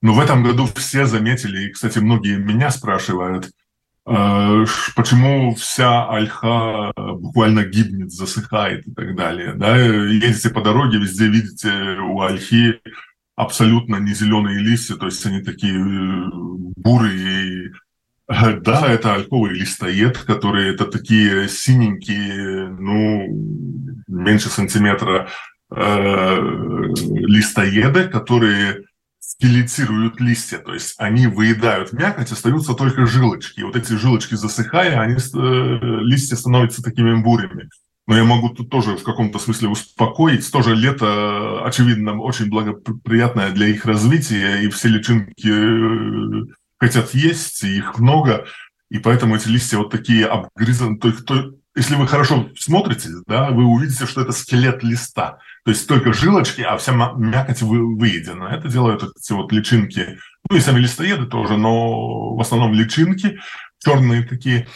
Но 0.02 0.14
в 0.14 0.20
этом 0.20 0.44
году 0.44 0.66
все 0.76 1.06
заметили, 1.06 1.66
и, 1.68 1.72
кстати, 1.72 2.00
многие 2.00 2.38
меня 2.38 2.72
спрашивают, 2.72 3.52
э, 4.08 4.66
почему 4.96 5.54
вся 5.56 6.08
ольха 6.10 6.94
буквально 6.96 7.66
гибнет, 7.66 8.14
засыхает 8.14 8.88
и 8.88 8.94
так 8.94 9.16
далее. 9.16 9.56
Да? 9.56 9.76
Едете 9.78 10.50
по 10.50 10.62
дороге, 10.62 10.98
везде 10.98 11.28
видите 11.28 11.70
у 12.00 12.22
ольхи 12.22 12.80
абсолютно 13.36 13.98
не 13.98 14.14
зеленые 14.14 14.60
листья, 14.60 14.96
то 14.96 15.06
есть 15.06 15.26
они 15.26 15.42
такие 15.42 15.76
э, 15.76 16.30
бурые 16.76 17.74
Да, 18.62 18.88
это 18.88 19.14
альковый 19.14 19.54
листоед, 19.54 20.18
которые 20.20 20.74
это 20.74 20.86
такие 20.86 21.50
синенькие, 21.50 22.70
ну, 22.70 24.04
меньше 24.08 24.50
сантиметра 24.50 25.30
э, 25.74 26.38
листоеды, 27.12 28.08
которые 28.08 28.86
скелетируют 29.20 30.20
листья, 30.20 30.58
то 30.60 30.74
есть 30.74 30.96
они 30.98 31.28
выедают 31.28 31.94
мякоть, 31.94 32.32
остаются 32.32 32.74
только 32.74 33.06
жилочки. 33.06 33.62
Вот 33.62 33.76
эти 33.76 33.94
жилочки 33.94 34.36
засыхая, 34.36 35.00
они, 35.00 35.16
э, 35.16 35.80
листья 36.02 36.36
становятся 36.36 36.82
такими 36.82 37.22
бурыми. 37.22 37.70
Но 38.12 38.18
я 38.18 38.26
могу 38.26 38.50
тут 38.50 38.70
тоже 38.70 38.98
в 38.98 39.04
каком-то 39.04 39.40
смысле 39.40 39.70
успокоить. 39.70 40.52
Тоже 40.52 40.76
лето, 40.76 41.66
очевидно, 41.66 42.20
очень 42.20 42.50
благоприятное 42.50 43.52
для 43.52 43.68
их 43.68 43.86
развития, 43.86 44.64
и 44.64 44.70
все 44.70 44.90
личинки 44.90 45.48
э, 45.48 46.54
хотят 46.78 47.14
есть, 47.14 47.64
и 47.64 47.78
их 47.78 48.00
много, 48.00 48.48
и 48.90 49.00
поэтому 49.00 49.38
эти 49.38 49.48
листья 49.48 49.78
вот 49.78 49.92
такие 49.92 50.26
обгрызаны. 50.26 50.98
То, 50.98 51.14
то, 51.24 51.54
если 51.74 51.96
вы 51.96 52.06
хорошо 52.06 52.50
смотрите, 52.60 53.08
да, 53.28 53.50
вы 53.52 53.64
увидите, 53.64 54.06
что 54.06 54.24
это 54.24 54.34
скелет 54.34 54.84
листа. 54.84 55.38
То 55.64 55.72
есть 55.72 55.88
только 55.88 56.12
жилочки, 56.12 56.60
а 56.60 56.76
вся 56.76 56.92
мякоть 56.92 57.62
вы, 57.62 57.96
выедена. 57.96 58.50
Это 58.50 58.68
делают 58.68 59.04
эти 59.04 59.32
вот 59.32 59.54
личинки. 59.54 60.20
Ну 60.50 60.58
и 60.58 60.60
сами 60.60 60.80
листоеды 60.80 61.28
тоже, 61.28 61.56
но 61.56 62.36
в 62.36 62.42
основном 62.42 62.74
личинки 62.74 63.40
черные 63.80 64.24
такие. 64.24 64.68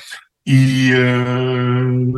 И 0.46 0.90
э, 0.96 2.14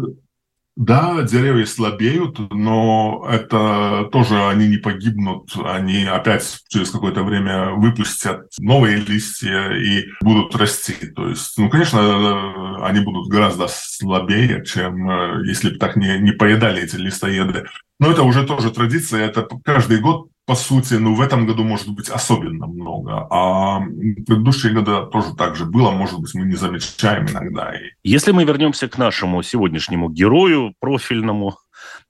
да, 0.77 1.23
деревья 1.23 1.65
слабеют, 1.65 2.37
но 2.51 3.27
это 3.27 4.07
тоже 4.11 4.47
они 4.47 4.67
не 4.67 4.77
погибнут, 4.77 5.51
они 5.65 6.03
опять 6.03 6.59
через 6.69 6.91
какое-то 6.91 7.23
время 7.23 7.71
выпустят 7.71 8.45
новые 8.59 8.97
листья 8.97 9.71
и 9.71 10.05
будут 10.21 10.55
расти. 10.55 10.93
То 11.15 11.29
есть, 11.29 11.57
ну, 11.57 11.69
конечно, 11.71 12.85
они 12.85 12.99
будут 12.99 13.27
гораздо 13.27 13.67
слабее, 13.67 14.63
чем 14.65 15.09
э, 15.09 15.47
если 15.47 15.71
бы 15.71 15.77
так 15.77 15.95
не, 15.95 16.19
не 16.19 16.31
поедали 16.31 16.83
эти 16.83 16.95
листоеды. 16.95 17.65
Но 17.99 18.11
это 18.11 18.21
уже 18.21 18.45
тоже 18.45 18.69
традиция, 18.69 19.25
это 19.25 19.47
каждый 19.65 19.99
год 19.99 20.27
по 20.47 20.55
сути, 20.55 20.93
ну, 20.93 21.13
в 21.13 21.19
этом 21.19 21.45
году, 21.45 21.63
может 21.63 21.89
быть, 21.89 22.07
особенно 22.09 22.67
много. 22.67 23.27
А 23.29 23.81
предыдущие 23.81 24.71
годы 24.73 25.05
тоже 25.11 25.35
так 25.35 25.57
же 25.57 25.65
было, 25.65 25.91
может 25.91 26.19
быть, 26.21 26.33
мы 26.35 26.45
не 26.45 26.55
замечаем 26.55 27.25
иногда. 27.27 27.73
Если 28.05 28.31
мы 28.31 28.45
вернемся 28.45 28.87
к 28.87 28.97
нашему 28.97 29.43
сегодняшнему 29.43 30.09
герою 30.09 30.73
профильному, 30.79 31.57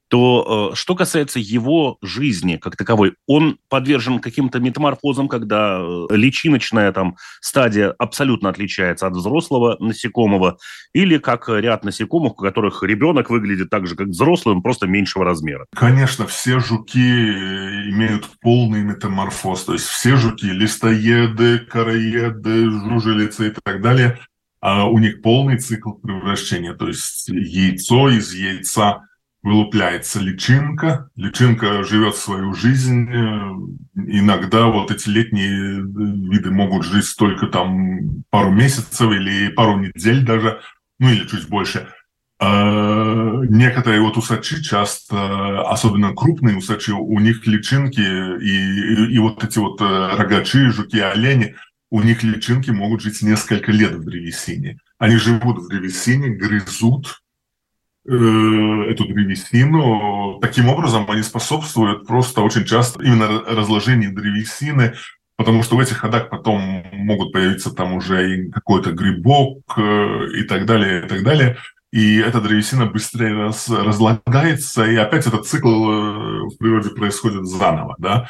то 0.09 0.71
э, 0.71 0.75
что 0.75 0.95
касается 0.95 1.39
его 1.39 1.97
жизни 2.01 2.57
как 2.57 2.75
таковой, 2.75 3.15
он 3.25 3.57
подвержен 3.69 4.19
каким-то 4.19 4.59
метаморфозам, 4.59 5.27
когда 5.27 5.79
э, 5.79 6.15
личиночная 6.15 6.91
там 6.91 7.17
стадия 7.41 7.93
абсолютно 7.97 8.49
отличается 8.49 9.07
от 9.07 9.13
взрослого 9.13 9.77
насекомого, 9.79 10.57
или 10.93 11.17
как 11.17 11.49
ряд 11.49 11.83
насекомых, 11.83 12.33
у 12.33 12.43
которых 12.43 12.83
ребенок 12.83 13.29
выглядит 13.29 13.69
так 13.69 13.87
же, 13.87 13.95
как 13.95 14.07
взрослый, 14.07 14.55
он 14.55 14.61
просто 14.61 14.87
меньшего 14.87 15.25
размера. 15.25 15.65
Конечно, 15.75 16.25
все 16.27 16.59
жуки 16.59 16.99
э, 16.99 17.89
имеют 17.89 18.29
полный 18.41 18.83
метаморфоз, 18.83 19.65
то 19.65 19.73
есть 19.73 19.85
все 19.85 20.15
жуки, 20.15 20.45
листоеды, 20.45 21.59
короеды, 21.59 22.69
жужелицы 22.69 23.49
и 23.49 23.53
так 23.63 23.81
далее, 23.81 24.19
а 24.61 24.85
у 24.85 24.97
них 24.99 25.21
полный 25.21 25.57
цикл 25.57 25.91
превращения, 25.91 26.73
то 26.73 26.87
есть 26.87 27.27
яйцо 27.27 28.09
из 28.09 28.33
яйца– 28.33 29.01
вылупляется 29.47 30.19
личинка, 30.19 31.09
личинка 31.15 31.83
живет 31.83 32.17
свою 32.17 32.53
жизнь. 32.53 33.09
Иногда 33.95 34.67
вот 34.67 34.91
эти 34.91 35.07
летние 35.07 35.81
виды 36.29 36.51
могут 36.51 36.83
жить 36.83 37.15
только 37.17 37.47
там 37.47 38.23
пару 38.29 38.51
месяцев 38.51 39.09
или 39.09 39.47
пару 39.49 39.79
недель 39.79 40.25
даже, 40.25 40.59
ну 40.99 41.09
или 41.09 41.25
чуть 41.25 41.47
больше. 41.47 41.87
А 42.39 43.41
некоторые 43.49 44.01
вот 44.01 44.17
усачи 44.17 44.61
часто, 44.61 45.61
особенно 45.61 46.13
крупные 46.13 46.57
усачи, 46.57 46.91
у 46.91 47.19
них 47.19 47.47
личинки 47.47 48.01
и, 48.01 49.13
и, 49.13 49.15
и 49.15 49.17
вот 49.17 49.43
эти 49.43 49.57
вот 49.59 49.81
э, 49.81 50.15
рогачи, 50.17 50.67
жуки, 50.67 50.99
олени, 50.99 51.55
у 51.89 52.01
них 52.01 52.21
личинки 52.21 52.69
могут 52.69 53.01
жить 53.01 53.23
несколько 53.23 53.71
лет 53.71 53.93
в 53.93 54.03
древесине. 54.03 54.77
Они 54.99 55.15
живут 55.15 55.59
в 55.59 55.69
древесине, 55.69 56.29
грызут, 56.29 57.21
Э, 57.26 57.26
эту 58.07 59.05
древесину. 59.05 60.39
Таким 60.41 60.69
образом, 60.69 61.09
они 61.11 61.21
способствуют 61.23 62.07
просто 62.07 62.41
очень 62.41 62.63
часто 62.63 63.03
именно 63.03 63.27
разложению 63.45 64.13
древесины, 64.13 64.93
потому 65.35 65.61
что 65.61 65.75
в 65.75 65.79
этих 65.79 65.97
ходах 65.97 66.29
потом 66.29 66.83
могут 66.93 67.33
появиться 67.33 67.71
там 67.71 67.93
уже 67.93 68.33
и 68.33 68.49
какой-то 68.49 68.91
грибок 68.91 69.59
э, 69.77 70.27
и 70.35 70.43
так 70.43 70.65
далее, 70.65 71.05
и 71.05 71.07
так 71.07 71.23
далее. 71.23 71.57
И 71.91 72.17
эта 72.17 72.39
древесина 72.39 72.85
быстрее 72.85 73.33
раз, 73.33 73.69
разлагается, 73.69 74.85
и 74.85 74.95
опять 74.95 75.27
этот 75.27 75.45
цикл 75.45 75.67
э, 75.67 76.39
в 76.47 76.57
природе 76.57 76.89
происходит 76.91 77.45
заново, 77.45 77.95
да. 77.99 78.29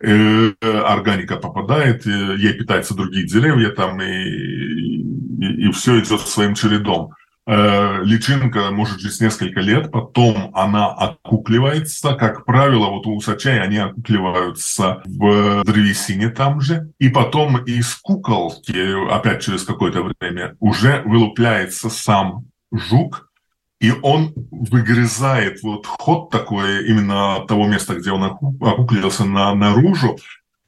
органика 0.00 1.36
попадает, 1.36 2.06
ей 2.06 2.54
питаются 2.54 2.94
другие 2.94 3.26
деревья 3.26 3.70
там, 3.70 4.00
и, 4.00 4.06
и, 4.06 5.68
и 5.68 5.72
все 5.72 6.00
идет 6.00 6.20
своим 6.20 6.54
чередом. 6.54 7.12
Э, 7.50 8.02
личинка 8.02 8.70
может 8.72 9.00
жить 9.00 9.22
несколько 9.22 9.60
лет, 9.60 9.90
потом 9.90 10.50
она 10.52 10.88
окукливается. 10.88 12.14
Как 12.14 12.44
правило, 12.44 12.90
вот 12.90 13.06
у 13.06 13.16
усачей 13.16 13.58
они 13.58 13.78
окукливаются 13.78 15.00
в 15.06 15.64
древесине 15.64 16.28
там 16.28 16.60
же. 16.60 16.92
И 16.98 17.08
потом 17.08 17.56
из 17.64 17.94
куколки, 17.94 19.10
опять 19.10 19.42
через 19.42 19.62
какое-то 19.62 20.02
время, 20.20 20.56
уже 20.60 21.00
вылупляется 21.06 21.88
сам 21.88 22.44
жук, 22.70 23.30
и 23.80 23.94
он 24.02 24.34
выгрызает 24.50 25.62
вот 25.62 25.86
ход 25.86 26.28
такой 26.28 26.86
именно 26.86 27.36
от 27.36 27.46
того 27.46 27.66
места, 27.66 27.94
где 27.94 28.10
он 28.10 28.24
окуклился 28.24 29.24
на, 29.24 29.54
наружу. 29.54 30.18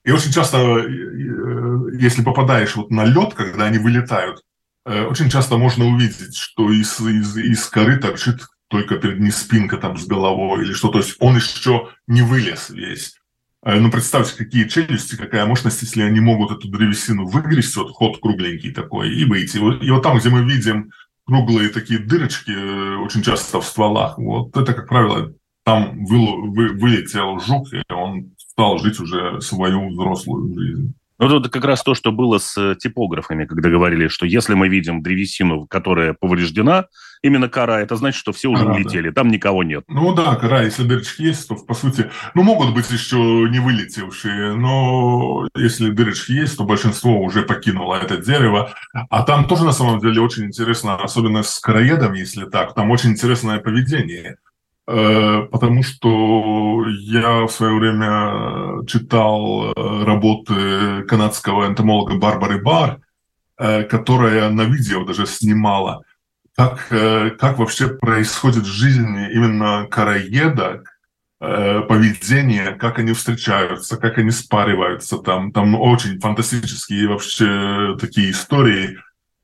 И 0.05 0.13
очень 0.13 0.33
часто, 0.33 0.57
э, 0.57 0.87
э, 0.89 1.79
если 2.01 2.23
попадаешь 2.23 2.75
вот 2.75 2.91
на 2.91 3.05
лед, 3.05 3.35
когда 3.35 3.67
они 3.67 3.77
вылетают, 3.77 4.41
очень 4.85 5.31
часто 5.31 5.57
можно 5.57 5.87
увидеть, 5.87 6.37
что 6.37 6.71
из, 6.71 7.01
из, 7.01 7.37
из 7.37 7.67
коры 7.67 7.99
торчит 7.99 8.41
только 8.69 8.97
перед 8.97 9.21
ним 9.21 9.33
спинка 9.33 9.77
там 9.77 9.97
с 9.97 10.07
головой 10.07 10.65
или 10.65 10.73
что. 10.73 10.89
То 10.89 10.99
есть 10.99 11.17
он 11.19 11.37
еще 11.37 11.89
не 12.07 12.23
вылез 12.23 12.71
весь. 12.71 13.15
Ну, 13.63 13.91
представьте, 13.91 14.37
какие 14.37 14.69
челюсти, 14.69 15.17
какая 15.17 15.45
мощность, 15.45 15.83
если 15.83 16.03
они 16.03 16.21
могут 16.21 16.51
эту 16.51 16.69
древесину 16.69 17.27
выгрести, 17.27 17.79
вот 17.79 17.91
ход 17.91 18.19
кругленький 18.21 18.73
такой, 18.73 19.13
и 19.13 19.25
выйти. 19.27 19.59
И 19.59 19.91
вот 19.91 20.03
там, 20.03 20.19
где 20.19 20.31
мы 20.31 20.45
видим 20.51 20.91
круглые 21.27 21.69
такие 21.69 22.01
дырочки 22.01 22.51
э, 22.51 22.97
очень 22.97 23.23
часто 23.23 23.61
в 23.61 23.67
стволах. 23.67 24.19
Вот 24.19 24.57
это, 24.57 24.73
как 24.73 24.89
правило, 24.89 25.33
там 25.65 26.05
вы, 26.05 26.51
вы, 26.51 26.69
вылетел 26.69 27.39
жук, 27.39 27.73
и 27.73 27.83
он 27.93 28.35
стал 28.39 28.79
жить 28.79 28.99
уже 28.99 29.41
свою 29.41 29.91
взрослую 29.91 30.55
жизнь. 30.55 30.95
Ну, 31.21 31.39
это 31.39 31.51
как 31.51 31.65
раз 31.67 31.83
то, 31.83 31.95
что 31.95 32.13
было 32.13 32.39
с 32.39 32.75
типографами, 32.77 33.45
когда 33.45 33.69
говорили, 33.69 34.09
что 34.09 34.25
если 34.25 34.55
мы 34.55 34.69
видим 34.69 35.03
древесину, 35.03 35.67
которая 35.67 36.15
повреждена, 36.15 36.87
именно 37.23 37.51
кора, 37.51 37.81
это 37.81 37.97
значит, 37.97 38.19
что 38.19 38.33
все 38.33 38.49
уже 38.49 38.65
кора, 38.65 38.77
улетели, 38.77 39.11
да. 39.11 39.21
там 39.21 39.31
никого 39.31 39.63
нет. 39.63 39.85
Ну 39.89 40.15
да, 40.15 40.35
кора, 40.37 40.63
если 40.63 40.83
дырочки 40.85 41.23
есть, 41.23 41.47
то, 41.47 41.57
по 41.57 41.75
сути, 41.75 42.11
ну, 42.35 42.43
могут 42.43 42.75
быть 42.75 42.91
еще 42.91 43.19
не 43.19 43.59
вылетевшие, 43.59 44.55
но 44.55 45.47
если 45.55 45.91
дырочки 45.91 46.33
есть, 46.33 46.57
то 46.57 46.65
большинство 46.65 47.21
уже 47.21 47.43
покинуло 47.43 47.97
это 47.97 48.17
дерево. 48.17 48.73
А 49.11 49.23
там 49.23 49.47
тоже, 49.47 49.65
на 49.65 49.73
самом 49.73 50.01
деле, 50.01 50.23
очень 50.23 50.47
интересно, 50.47 50.97
особенно 50.97 51.43
с 51.43 51.59
короедом, 51.59 52.15
если 52.15 52.47
так, 52.47 52.75
там 52.75 52.91
очень 52.91 53.11
интересное 53.11 53.59
поведение 53.59 54.33
э,– 54.33 54.37
потому 55.51 55.83
что 55.83 56.85
я 56.89 57.47
в 57.47 57.51
свое 57.51 57.75
время 57.75 58.85
читал 58.87 59.73
э, 59.73 60.05
работы 60.05 61.03
канадского 61.05 61.67
энтомолога 61.67 62.17
Барбары 62.17 62.61
Бар, 62.61 62.99
э, 63.59 63.85
которая 63.85 64.51
на 64.51 64.63
видео 64.63 65.05
даже 65.05 65.27
снимала 65.27 66.03
как, 66.57 66.87
э, 66.91 67.31
как 67.39 67.59
вообще 67.59 67.89
происходит 67.89 68.65
в 68.65 68.73
жизни 68.73 69.31
именно 69.33 69.87
короеда, 69.91 70.83
э, 71.41 71.81
поведение, 71.89 72.73
как 72.73 72.99
они 72.99 73.13
встречаются, 73.13 73.97
как 73.97 74.19
они 74.19 74.31
спариваются. 74.31 75.19
Там, 75.19 75.53
там 75.53 75.75
очень 75.75 76.21
фантастические 76.21 77.09
вообще 77.09 77.97
такие 77.99 78.31
истории. 78.33 78.99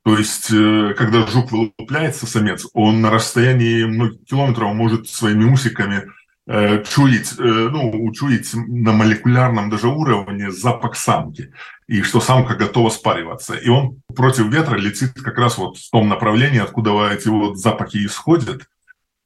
То 0.07 0.17
есть, 0.17 0.51
э, 0.53 0.95
когда 0.97 1.27
жук 1.27 1.51
вылупляется, 1.51 2.27
самец, 2.27 2.67
он 2.73 3.03
на 3.03 3.11
расстоянии 3.11 3.85
многих 3.85 4.25
километров 4.25 4.73
может 4.73 5.09
своими 5.09 5.45
усиками 5.45 6.05
Э, 6.49 6.85
чуять, 6.85 7.33
э, 7.41 7.43
ну, 7.43 7.91
учуять 8.05 8.51
на 8.55 8.93
молекулярном 8.93 9.69
даже 9.69 9.89
уровне 9.89 10.53
запах 10.53 10.95
самки, 10.95 11.53
и 11.89 12.03
что 12.03 12.21
самка 12.21 12.55
готова 12.55 12.89
спариваться. 12.89 13.55
И 13.55 13.69
он 13.69 14.01
против 14.15 14.47
ветра 14.47 14.77
летит 14.77 15.13
как 15.15 15.39
раз 15.39 15.59
вот 15.59 15.77
в 15.77 15.91
том 15.91 16.09
направлении, 16.09 16.61
откуда 16.61 17.09
эти 17.11 17.27
вот 17.27 17.59
запахи 17.59 18.07
исходят. 18.07 18.69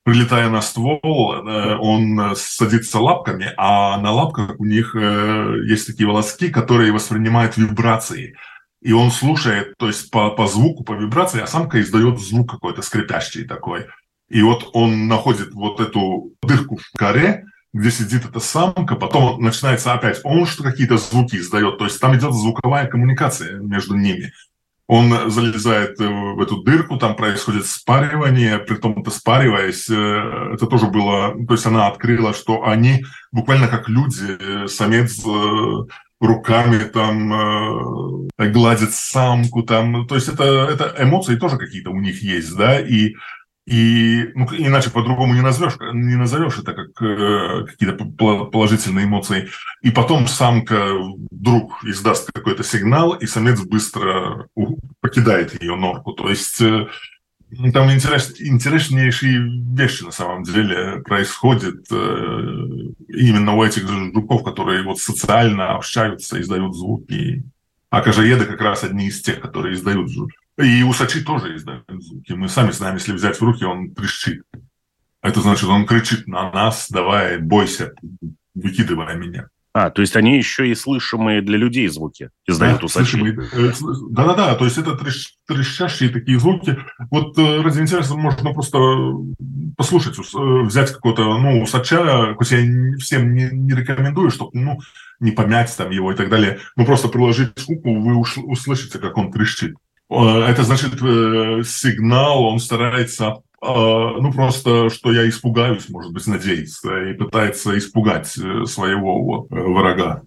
Прилетая 0.03 0.49
на 0.49 0.63
ствол, 0.63 1.03
он 1.03 2.35
садится 2.35 2.99
лапками, 3.01 3.53
а 3.59 3.99
на 3.99 4.13
лапках 4.13 4.59
у 4.59 4.65
них 4.65 4.95
есть 4.95 5.87
такие 5.89 6.09
волоски, 6.09 6.49
которые 6.49 6.91
воспринимают 6.91 7.59
вибрации. 7.59 8.35
И 8.81 8.93
он 8.93 9.11
слушает, 9.11 9.75
то 9.79 9.89
есть 9.89 10.11
по, 10.11 10.31
по 10.31 10.47
звуку, 10.47 10.85
по 10.85 10.93
вибрации, 10.93 11.41
а 11.41 11.47
самка 11.47 11.81
издает 11.81 12.19
звук 12.19 12.51
какой-то 12.51 12.83
скрипящий 12.83 13.45
такой. 13.45 13.87
И 14.31 14.43
вот 14.43 14.71
он 14.73 15.09
находит 15.09 15.53
вот 15.53 15.81
эту 15.81 16.33
дырку 16.43 16.77
в 16.77 16.99
коре, 16.99 17.45
где 17.73 17.91
сидит 17.91 18.25
эта 18.25 18.41
самка, 18.41 18.97
потом 18.97 19.41
начинается 19.43 19.93
опять, 19.93 20.21
он 20.25 20.47
что 20.47 20.63
какие-то 20.63 20.97
звуки 20.99 21.37
издает, 21.37 21.79
то 21.79 21.85
есть 21.85 22.01
там 22.01 22.17
идет 22.17 22.33
звуковая 22.33 22.87
коммуникация 22.87 23.59
между 23.61 23.95
ними. 23.95 24.33
Он 24.87 25.31
залезает 25.31 26.01
э, 26.01 26.09
в 26.09 26.41
эту 26.41 26.65
дырку, 26.65 26.97
там 26.97 27.15
происходит 27.15 27.67
спаривание, 27.67 28.59
при 28.59 28.75
том 28.75 29.01
это 29.01 29.13
спариваясь, 29.13 29.89
э, 29.89 30.55
это 30.55 30.67
тоже 30.67 30.87
было, 30.87 31.33
то 31.47 31.55
есть 31.55 31.65
она 31.65 31.87
открыла, 31.87 32.35
что 32.35 32.65
они 32.65 33.05
буквально 33.31 33.69
как 33.69 33.89
люди, 33.89 34.37
э, 34.41 34.67
самец 34.67 35.23
руками 36.21 36.85
там 36.85 38.29
гладит 38.37 38.93
самку, 38.93 39.63
там, 39.63 40.07
то 40.07 40.15
есть 40.15 40.29
это, 40.29 40.45
это 40.45 40.95
эмоции 40.99 41.37
тоже 41.37 41.57
какие-то 41.57 41.91
у 41.91 42.01
них 42.01 42.23
есть, 42.23 42.55
да, 42.57 42.79
и 42.79 43.15
и 43.71 44.31
ну, 44.35 44.49
иначе 44.51 44.91
по-другому 44.91 45.35
не 45.35 45.43
назовешь, 45.43 45.77
не 45.93 46.17
назовешь 46.17 46.59
это 46.59 46.73
как 46.73 47.01
э, 47.03 47.67
какие-то 47.67 48.05
положительные 48.47 49.05
эмоции. 49.05 49.49
И 49.81 49.93
потом 49.93 50.27
самка 50.27 50.93
вдруг 51.31 51.85
издаст 51.85 52.33
какой-то 52.33 52.65
сигнал, 52.65 53.13
и 53.13 53.27
самец 53.27 53.61
быстро 53.61 54.49
покидает 55.01 55.63
ее 55.63 55.77
норку. 55.77 56.15
То 56.15 56.29
есть 56.29 56.61
э, 56.61 56.89
там 57.73 57.91
интерес, 57.93 58.41
интереснейшие 58.41 59.41
вещи 59.75 60.05
на 60.05 60.13
самом 60.13 60.45
деле 60.45 61.03
происходят 61.03 61.85
э, 61.91 61.95
именно 63.09 63.55
у 63.55 63.65
этих 63.65 63.89
жуков, 63.89 64.45
которые 64.45 64.83
вот 64.83 65.01
социально 65.01 65.75
общаются, 65.75 66.41
издают 66.41 66.77
звуки. 66.77 67.43
А 67.91 68.03
кожаеды 68.03 68.45
как 68.45 68.61
раз 68.61 68.85
одни 68.85 69.09
из 69.09 69.21
тех, 69.21 69.41
которые 69.41 69.75
издают 69.75 70.11
звуки. 70.11 70.37
И 70.59 70.83
усачи 70.85 71.23
тоже 71.23 71.57
издают 71.57 71.85
звуки. 71.89 72.33
Мы 72.33 72.49
сами 72.49 72.71
знаем, 72.71 72.97
если 72.97 73.13
взять 73.13 73.41
в 73.41 73.43
руки, 73.43 73.65
он 73.65 73.93
кричит. 73.95 74.43
Это 75.23 75.41
значит, 75.41 75.65
он 75.65 75.87
кричит 75.87 76.29
на 76.29 76.51
нас, 76.53 76.87
давай, 76.89 77.39
бойся, 77.39 77.93
выкидывай 78.55 79.17
меня. 79.17 79.49
А, 79.73 79.91
то 79.91 80.01
есть 80.01 80.17
они 80.17 80.37
еще 80.37 80.69
и 80.69 80.75
слышимые 80.75 81.43
для 81.43 81.57
людей 81.57 81.87
звуки 81.87 82.31
издают 82.47 82.81
да, 82.81 82.87
усачи. 82.87 83.19
Э, 83.53 83.73
да-да-да, 84.11 84.57
то 84.57 84.65
есть 84.65 84.79
это 84.79 84.97
трещ, 84.97 85.35
трещащие 85.47 86.11
такие 86.11 86.41
звуки. 86.41 86.77
Вот 87.11 87.39
э, 87.39 87.63
ради 87.63 87.79
интереса 87.79 88.17
можно 88.17 88.53
просто 88.53 88.79
послушать, 89.77 90.19
э, 90.19 90.63
взять 90.63 90.91
какого-то, 90.91 91.39
ну, 91.39 91.63
усача, 91.63 92.35
хоть 92.35 92.51
я 92.51 92.59
всем 92.99 93.33
не, 93.33 93.49
не 93.53 93.73
рекомендую, 93.73 94.31
чтобы, 94.31 94.51
ну, 94.55 94.81
не 95.21 95.31
помять 95.31 95.75
там 95.77 95.91
его 95.91 96.11
и 96.11 96.17
так 96.17 96.31
далее, 96.31 96.59
но 96.75 96.85
просто 96.85 97.07
приложить 97.07 97.57
звуку, 97.57 97.95
вы 97.95 98.19
услышите, 98.19 98.99
как 98.99 99.17
он 99.19 99.31
трещит. 99.31 99.77
Это 100.09 100.65
значит 100.65 100.95
сигнал, 101.69 102.43
он 102.43 102.59
старается, 102.59 103.43
ну 103.63 104.33
просто, 104.33 104.89
что 104.91 105.13
я 105.13 105.29
испугаюсь, 105.29 105.89
может 105.89 106.13
быть, 106.13 106.27
надеется, 106.27 107.11
и 107.11 107.15
пытается 107.15 107.77
испугать 107.77 108.27
своего 108.27 109.47
врага. 109.51 110.23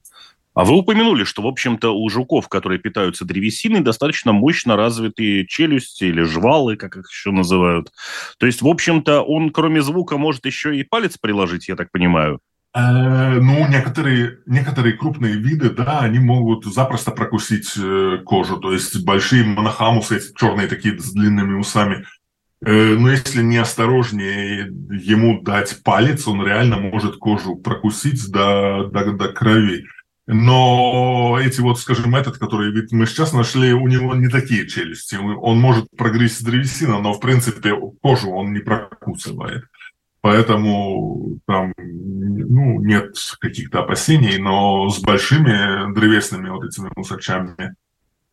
А 0.56 0.66
вы 0.66 0.78
упомянули, 0.78 1.24
что, 1.24 1.42
в 1.42 1.48
общем-то, 1.48 1.90
у 1.96 2.10
жуков, 2.10 2.48
которые 2.48 2.80
питаются 2.80 3.26
древесиной, 3.26 3.82
достаточно 3.82 4.34
мощно 4.34 4.76
развитые 4.76 5.48
челюсти 5.48 6.06
или 6.06 6.22
жвалы, 6.22 6.76
как 6.78 6.96
их 6.96 7.10
еще 7.10 7.32
называют. 7.32 7.92
То 8.38 8.46
есть, 8.46 8.62
в 8.62 8.68
общем-то, 8.68 9.22
он, 9.22 9.50
кроме 9.50 9.82
звука, 9.82 10.18
может 10.18 10.46
еще 10.46 10.78
и 10.78 10.84
палец 10.84 11.18
приложить, 11.18 11.68
я 11.70 11.76
так 11.76 11.92
понимаю. 11.92 12.40
Э, 12.76 13.40
ну, 13.40 13.68
некоторые, 13.68 14.40
некоторые 14.46 14.94
крупные 14.94 15.36
виды, 15.36 15.72
да, 15.72 16.02
они 16.02 16.20
могут 16.20 16.66
запросто 16.66 17.10
прокусить 17.12 17.74
э, 17.76 18.20
кожу. 18.24 18.58
То 18.58 18.74
есть 18.74 19.04
большие 19.04 19.44
монохамусы, 19.44 20.18
эти 20.18 20.38
черные 20.38 20.68
такие 20.68 21.00
с 21.00 21.14
длинными 21.14 21.54
усами. 21.54 22.06
Э, 22.66 22.96
но 22.96 23.12
если 23.12 23.42
неосторожнее 23.42 24.68
ему 24.90 25.42
дать 25.42 25.84
палец, 25.84 26.28
он 26.28 26.46
реально 26.46 26.78
может 26.78 27.18
кожу 27.18 27.56
прокусить 27.56 28.32
до, 28.32 28.86
до, 28.86 29.12
до 29.12 29.28
крови. 29.30 29.86
Но 30.26 31.38
эти 31.42 31.60
вот, 31.60 31.80
скажем, 31.80 32.16
этот, 32.16 32.38
который 32.38 32.88
мы 32.92 33.06
сейчас 33.06 33.34
нашли, 33.34 33.74
у 33.74 33.88
него 33.90 34.16
не 34.16 34.30
такие 34.30 34.66
челюсти. 34.68 35.16
Он 35.16 35.60
может 35.60 35.88
прогрызть 35.98 36.46
древесину, 36.46 37.02
но, 37.02 37.12
в 37.12 37.20
принципе, 37.20 37.76
кожу 38.02 38.32
он 38.32 38.54
не 38.54 38.60
прокусывает. 38.60 39.66
Поэтому 40.22 41.40
там 41.46 41.74
ну, 41.78 42.80
нет 42.80 43.18
каких-то 43.42 43.82
опасений, 43.82 44.38
но 44.38 44.88
с 44.88 45.02
большими 45.02 45.94
древесными 45.94 46.50
вот 46.50 46.64
этими 46.64 46.90
мусорчами, 46.96 47.76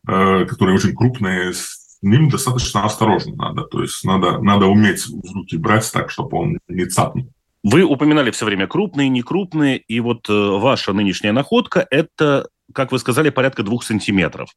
э, 0.07 0.45
которые 0.45 0.75
очень 0.75 0.95
крупные, 0.95 1.51
с 1.53 1.80
ним 2.01 2.29
достаточно 2.29 2.85
осторожно 2.85 3.35
надо. 3.35 3.63
То 3.63 3.81
есть 3.81 4.03
надо, 4.03 4.39
надо 4.39 4.67
уметь 4.67 5.05
в 5.05 5.33
руки 5.33 5.57
брать 5.57 5.89
так, 5.91 6.09
чтобы 6.09 6.37
он 6.37 6.59
не 6.67 6.85
цапнул. 6.85 7.27
Вы 7.63 7.83
упоминали 7.83 8.31
все 8.31 8.45
время 8.45 8.65
крупные, 8.65 9.07
некрупные, 9.09 9.77
и 9.77 9.99
вот 9.99 10.27
э, 10.29 10.33
ваша 10.33 10.93
нынешняя 10.93 11.31
находка– 11.31 11.85
это 11.91 12.47
как 12.73 12.91
вы 12.91 12.99
сказали, 12.99 13.29
порядка 13.29 13.63
двух 13.63 13.83
сантиметров. 13.83 14.49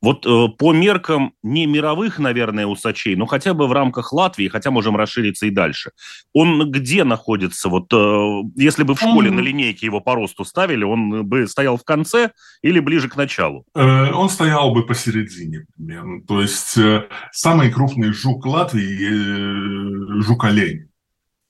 Вот 0.00 0.26
э, 0.26 0.48
по 0.56 0.72
меркам 0.72 1.32
не 1.42 1.66
мировых, 1.66 2.18
наверное, 2.18 2.66
усачей, 2.66 3.16
но 3.16 3.26
хотя 3.26 3.54
бы 3.54 3.66
в 3.66 3.72
рамках 3.72 4.12
Латвии, 4.12 4.48
хотя 4.48 4.70
можем 4.70 4.96
расшириться 4.96 5.46
и 5.46 5.50
дальше. 5.50 5.90
Он 6.32 6.70
где 6.70 7.04
находится? 7.04 7.68
Вот 7.68 7.92
э, 7.92 8.42
если 8.56 8.84
бы 8.84 8.94
в 8.94 9.00
школе 9.00 9.30
mm-hmm. 9.30 9.34
на 9.34 9.40
линейке 9.40 9.86
его 9.86 10.00
по 10.00 10.14
росту 10.14 10.44
ставили, 10.44 10.84
он 10.84 11.26
бы 11.26 11.48
стоял 11.48 11.76
в 11.76 11.84
конце 11.84 12.30
или 12.62 12.78
ближе 12.80 13.08
к 13.08 13.16
началу? 13.16 13.64
Э, 13.74 14.12
он 14.12 14.28
стоял 14.30 14.72
бы 14.72 14.86
посередине 14.86 15.66
примерно. 15.76 16.22
То 16.26 16.40
есть 16.40 16.78
э, 16.78 17.08
самый 17.32 17.72
крупный 17.72 18.12
жук 18.12 18.46
Латвии 18.46 20.20
э,– 20.20 20.22
жук-олень 20.22 20.88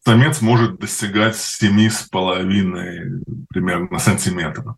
самец 0.08 0.40
может 0.40 0.78
достигать 0.78 1.34
7,5 1.34 3.24
примерно 3.50 3.98
сантиметров. 3.98 4.76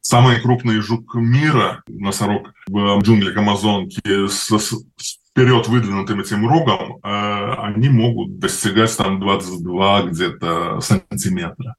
Самый 0.00 0.40
крупный 0.40 0.80
жук 0.80 1.14
мира, 1.14 1.82
носорог 1.86 2.52
в 2.66 3.02
джунглях 3.02 3.36
Амазонки 3.36 4.28
с, 4.28 4.50
с 4.50 5.18
вперед 5.30 5.68
выдвинутым 5.68 6.20
этим 6.20 6.48
рогом, 6.48 6.98
э, 7.02 7.54
они 7.58 7.88
могут 7.88 8.38
достигать 8.38 8.96
там 8.96 9.20
22 9.20 10.02
где-то 10.04 10.80
сантиметра. 10.80 11.76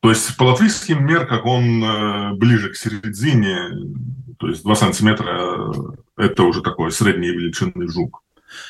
То 0.00 0.10
есть 0.10 0.36
по 0.36 0.44
латвийским 0.44 1.04
меркам 1.04 1.40
он 1.44 1.84
э, 1.84 2.32
ближе 2.34 2.70
к 2.70 2.76
середине, 2.76 3.70
то 4.38 4.48
есть 4.48 4.62
2 4.62 4.74
сантиметра– 4.74 5.72
это 6.16 6.42
уже 6.44 6.62
такой 6.62 6.90
средней 6.90 7.30
величины 7.30 7.88
жук. 7.88 8.22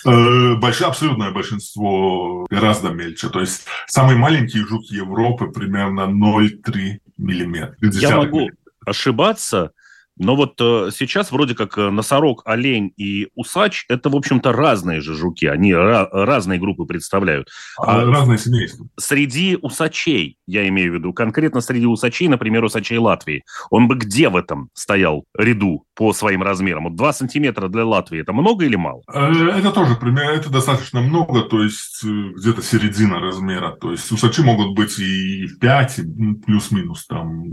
Э, 0.05 0.57
большое, 0.57 0.91
абсолютное 0.91 1.31
большинство 1.31 2.47
гораздо 2.51 2.91
мельче. 2.91 3.29
То 3.29 3.41
есть 3.41 3.67
самый 3.87 4.17
маленький 4.17 4.61
жук 4.61 4.85
Европы 4.87 5.47
примерно 5.47 6.03
0,3 6.03 6.99
миллиметра. 7.19 7.77
Я 7.81 8.17
могу 8.17 8.51
ошибаться, 8.87 9.73
но 10.19 10.37
вот 10.37 10.55
э, 10.61 10.91
сейчас 10.95 11.33
вроде 11.33 11.55
как 11.55 11.79
э, 11.79 11.91
носорог, 11.91 12.43
олень 12.45 12.93
и 12.97 13.29
усач– 13.35 13.87
это, 13.89 14.11
в 14.11 14.17
общем-то, 14.17 14.53
разные 14.53 15.01
же 15.01 15.15
жуки. 15.15 15.47
Они 15.47 15.75
разные 15.75 16.59
группы 16.59 16.85
представляют. 16.85 17.49
А, 17.79 18.05
разные 18.05 18.39
семейства. 18.39 18.87
Среди 18.99 19.59
усачей, 19.61 20.37
я 20.47 20.69
имею 20.69 20.93
в 20.93 20.95
виду, 20.97 21.13
конкретно 21.13 21.61
среди 21.61 21.87
усачей, 21.87 22.29
например, 22.29 22.63
усачей 22.65 22.99
Латвии, 22.99 23.43
он 23.71 23.89
бы 23.89 23.97
где 23.97 24.29
в 24.29 24.37
этом 24.37 24.69
стоял 24.75 25.25
ряду 25.37 25.87
по 25.95 26.13
своим 26.13 26.43
размерам? 26.43 26.85
Вот 26.85 26.97
2 26.97 27.13
сантиметра 27.15 27.69
для 27.69 27.87
Латвии– 27.87 28.21
это 28.23 28.33
много 28.33 28.67
или 28.67 28.77
мало? 28.77 29.03
Э, 29.13 29.31
это 29.31 29.73
тоже, 29.73 29.97
примерно, 29.97 30.33
это 30.33 30.51
достаточно 30.51 31.01
много, 31.01 31.43
то 31.43 31.63
есть 31.63 32.05
где-то 32.05 32.63
середина 32.63 33.19
размера. 33.19 33.77
То 33.81 33.93
есть 33.93 34.11
усачи 34.13 34.43
могут 34.43 34.77
быть 34.77 34.99
и 34.99 35.49
5, 35.61 35.99
и 35.99 36.35
плюс-минус 36.45 37.07
там 37.07 37.45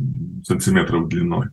сантиметров 0.43 1.07
длиной 1.07 1.47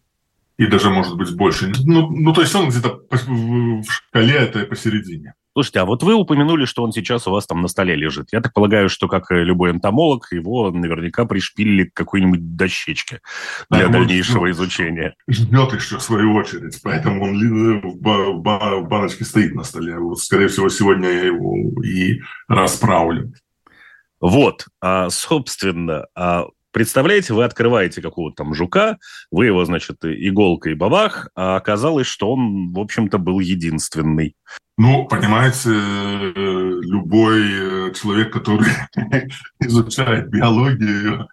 и 0.59 0.66
даже, 0.66 0.90
может 0.90 1.16
быть, 1.16 1.35
больше. 1.35 1.73
Ну, 1.85 2.09
ну 2.11 2.33
то 2.33 2.40
есть 2.40 2.55
он 2.55 2.69
где-то 2.69 3.01
в 3.11 3.90
шкале 3.90 4.35
это 4.35 4.61
посередине. 4.61 5.35
Слушайте, 5.57 5.81
а 5.81 5.85
вот 5.87 6.03
вы 6.03 6.12
упомянули, 6.12 6.66
что 6.66 6.83
он 6.83 6.92
сейчас 6.92 7.27
у 7.27 7.31
вас 7.31 7.47
там 7.47 7.62
на 7.62 7.69
столе 7.69 7.97
лежит. 7.97 8.29
Я 8.31 8.42
так 8.42 8.53
полагаю, 8.53 8.90
что, 8.90 9.09
как 9.09 9.31
любой 9.31 9.71
энтомолог, 9.71 10.31
его 10.31 10.71
наверняка 10.71 11.25
пришпилили 11.25 11.85
к 11.85 11.95
какой-нибудь 11.95 12.57
дощечке 12.57 13.21
для 13.71 13.87
да, 13.87 13.92
дальнейшего 13.95 14.49
ждет, 14.49 14.57
изучения. 14.57 15.14
Ждет 15.27 15.73
еще 15.73 15.99
свою 15.99 16.35
очередь, 16.35 16.79
поэтому 16.83 17.25
он 17.25 17.81
в 17.81 18.83
баночке 18.87 19.25
стоит 19.25 19.55
на 19.55 19.64
столе. 19.64 19.99
Вот, 19.99 20.19
скорее 20.19 20.49
всего, 20.49 20.69
сегодня 20.69 21.09
я 21.09 21.25
его 21.25 21.57
и 21.83 22.21
расправлю. 22.49 23.33
Вот, 24.21 24.66
а, 24.83 25.09
собственно, 25.09 26.05
а 26.14 26.49
Представляете, 26.76 27.32
вы 27.32 27.44
открываете 27.44 28.02
какого-то 28.02 28.44
там 28.44 28.52
жука, 28.52 28.98
вы 29.30 29.46
его, 29.46 29.64
значит, 29.64 29.96
иголкой 30.02 30.74
бабах, 30.74 31.30
а 31.34 31.56
оказалось, 31.56 32.06
что 32.06 32.34
он, 32.34 32.74
в 32.74 32.78
общем-то, 32.78 33.16
был 33.16 33.40
единственный. 33.40 34.36
Ну, 34.76 35.06
понимаете, 35.06 35.70
любой 35.70 37.94
человек, 37.94 38.30
который 38.30 38.68
изучает 39.60 40.28
биологию, 40.28 41.28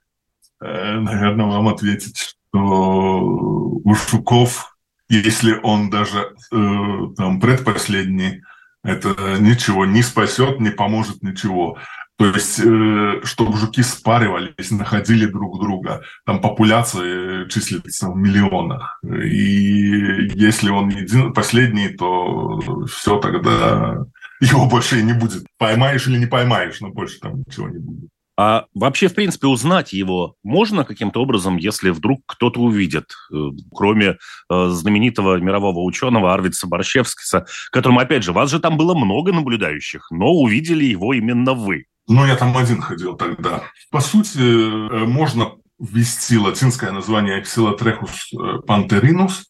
э, 0.62 1.00
наверное, 1.00 1.48
вам 1.48 1.68
ответит, 1.68 2.16
что 2.16 2.62
у 2.62 3.96
жуков, 3.96 4.78
если 5.10 5.60
он 5.62 5.90
даже 5.90 6.36
э, 6.54 7.00
там 7.18 7.42
предпоследний, 7.42 8.44
это 8.82 9.14
ничего 9.42 9.86
не 9.86 10.04
спасет, 10.04 10.62
не 10.62 10.70
поможет 10.70 11.22
ничего. 11.22 11.78
То 12.18 12.28
есть, 12.28 12.60
э, 12.60 13.22
чтобы 13.24 13.58
жуки 13.58 13.82
спаривались, 13.82 14.70
находили 14.72 15.26
друг 15.26 15.60
друга. 15.60 16.04
Там 16.26 16.42
популяция 16.42 17.48
числится 17.50 18.10
в 18.10 18.16
миллионах. 18.16 19.00
И 19.04 20.30
если 20.36 20.70
он 20.70 20.90
един, 20.90 21.34
последний, 21.34 21.90
то 21.90 22.86
все 22.88 23.20
тогда 23.20 24.06
его 24.40 24.68
больше 24.68 25.00
и 25.00 25.04
не 25.04 25.14
будет. 25.14 25.44
Поймаешь 25.58 26.08
или 26.08 26.18
не 26.18 26.28
поймаешь, 26.28 26.82
но 26.82 26.90
больше 26.90 27.20
там 27.20 27.44
ничего 27.48 27.70
не 27.70 27.80
будет. 27.80 28.10
А 28.36 28.66
вообще, 28.74 29.08
в 29.08 29.14
принципе, 29.14 29.48
узнать 29.48 29.94
его 29.94 30.36
можно 30.44 30.86
каким-то 30.86 31.22
образом, 31.22 31.58
если 31.58 31.92
вдруг 31.92 32.22
кто-то 32.26 32.60
увидит, 32.60 33.06
э, 33.32 33.36
кроме 33.72 34.18
э, 34.52 34.68
знаменитого 34.70 35.38
мирового 35.38 35.82
ученого 35.82 36.34
Арвица 36.34 36.68
Борщевскиса, 36.68 37.46
которому, 37.72 38.00
опять 38.00 38.24
же, 38.24 38.34
вас 38.34 38.50
же 38.50 38.60
там 38.60 38.78
было 38.78 38.96
много 38.96 39.32
наблюдающих, 39.34 40.10
но 40.12 40.32
увидели 40.32 40.84
его 40.84 41.14
именно 41.14 41.54
вы. 41.54 41.86
Ну, 42.08 42.26
я 42.26 42.36
там 42.36 42.58
один 42.58 42.82
ходил 42.82 43.16
тогда. 43.16 43.64
По 43.90 44.02
сути, 44.02 44.38
э, 44.40 45.06
можно 45.06 45.54
ввести 45.80 46.38
латинское 46.38 46.92
название 46.92 47.42
Xylotrechus 47.42 48.64
panterinus 48.66 49.44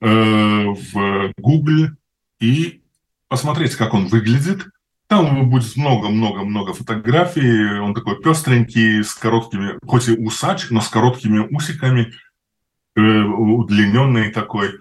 э, 0.00 0.06
в 0.06 1.32
Google 1.38 1.90
и 2.40 2.82
посмотреть, 3.28 3.76
как 3.76 3.94
он 3.94 4.06
выглядит. 4.06 4.66
Там 5.06 5.50
будет 5.50 5.76
много-много-много 5.76 6.72
фотографий. 6.72 7.78
Он 7.78 7.94
такой 7.94 8.20
пестренький, 8.22 9.04
с 9.04 9.14
короткими, 9.14 9.78
хоть 9.86 10.08
и 10.08 10.12
усач, 10.12 10.70
но 10.70 10.80
с 10.80 10.88
короткими 10.88 11.46
усиками, 11.54 12.12
э, 12.96 13.00
удлиненный 13.00 14.30
такой. 14.30 14.78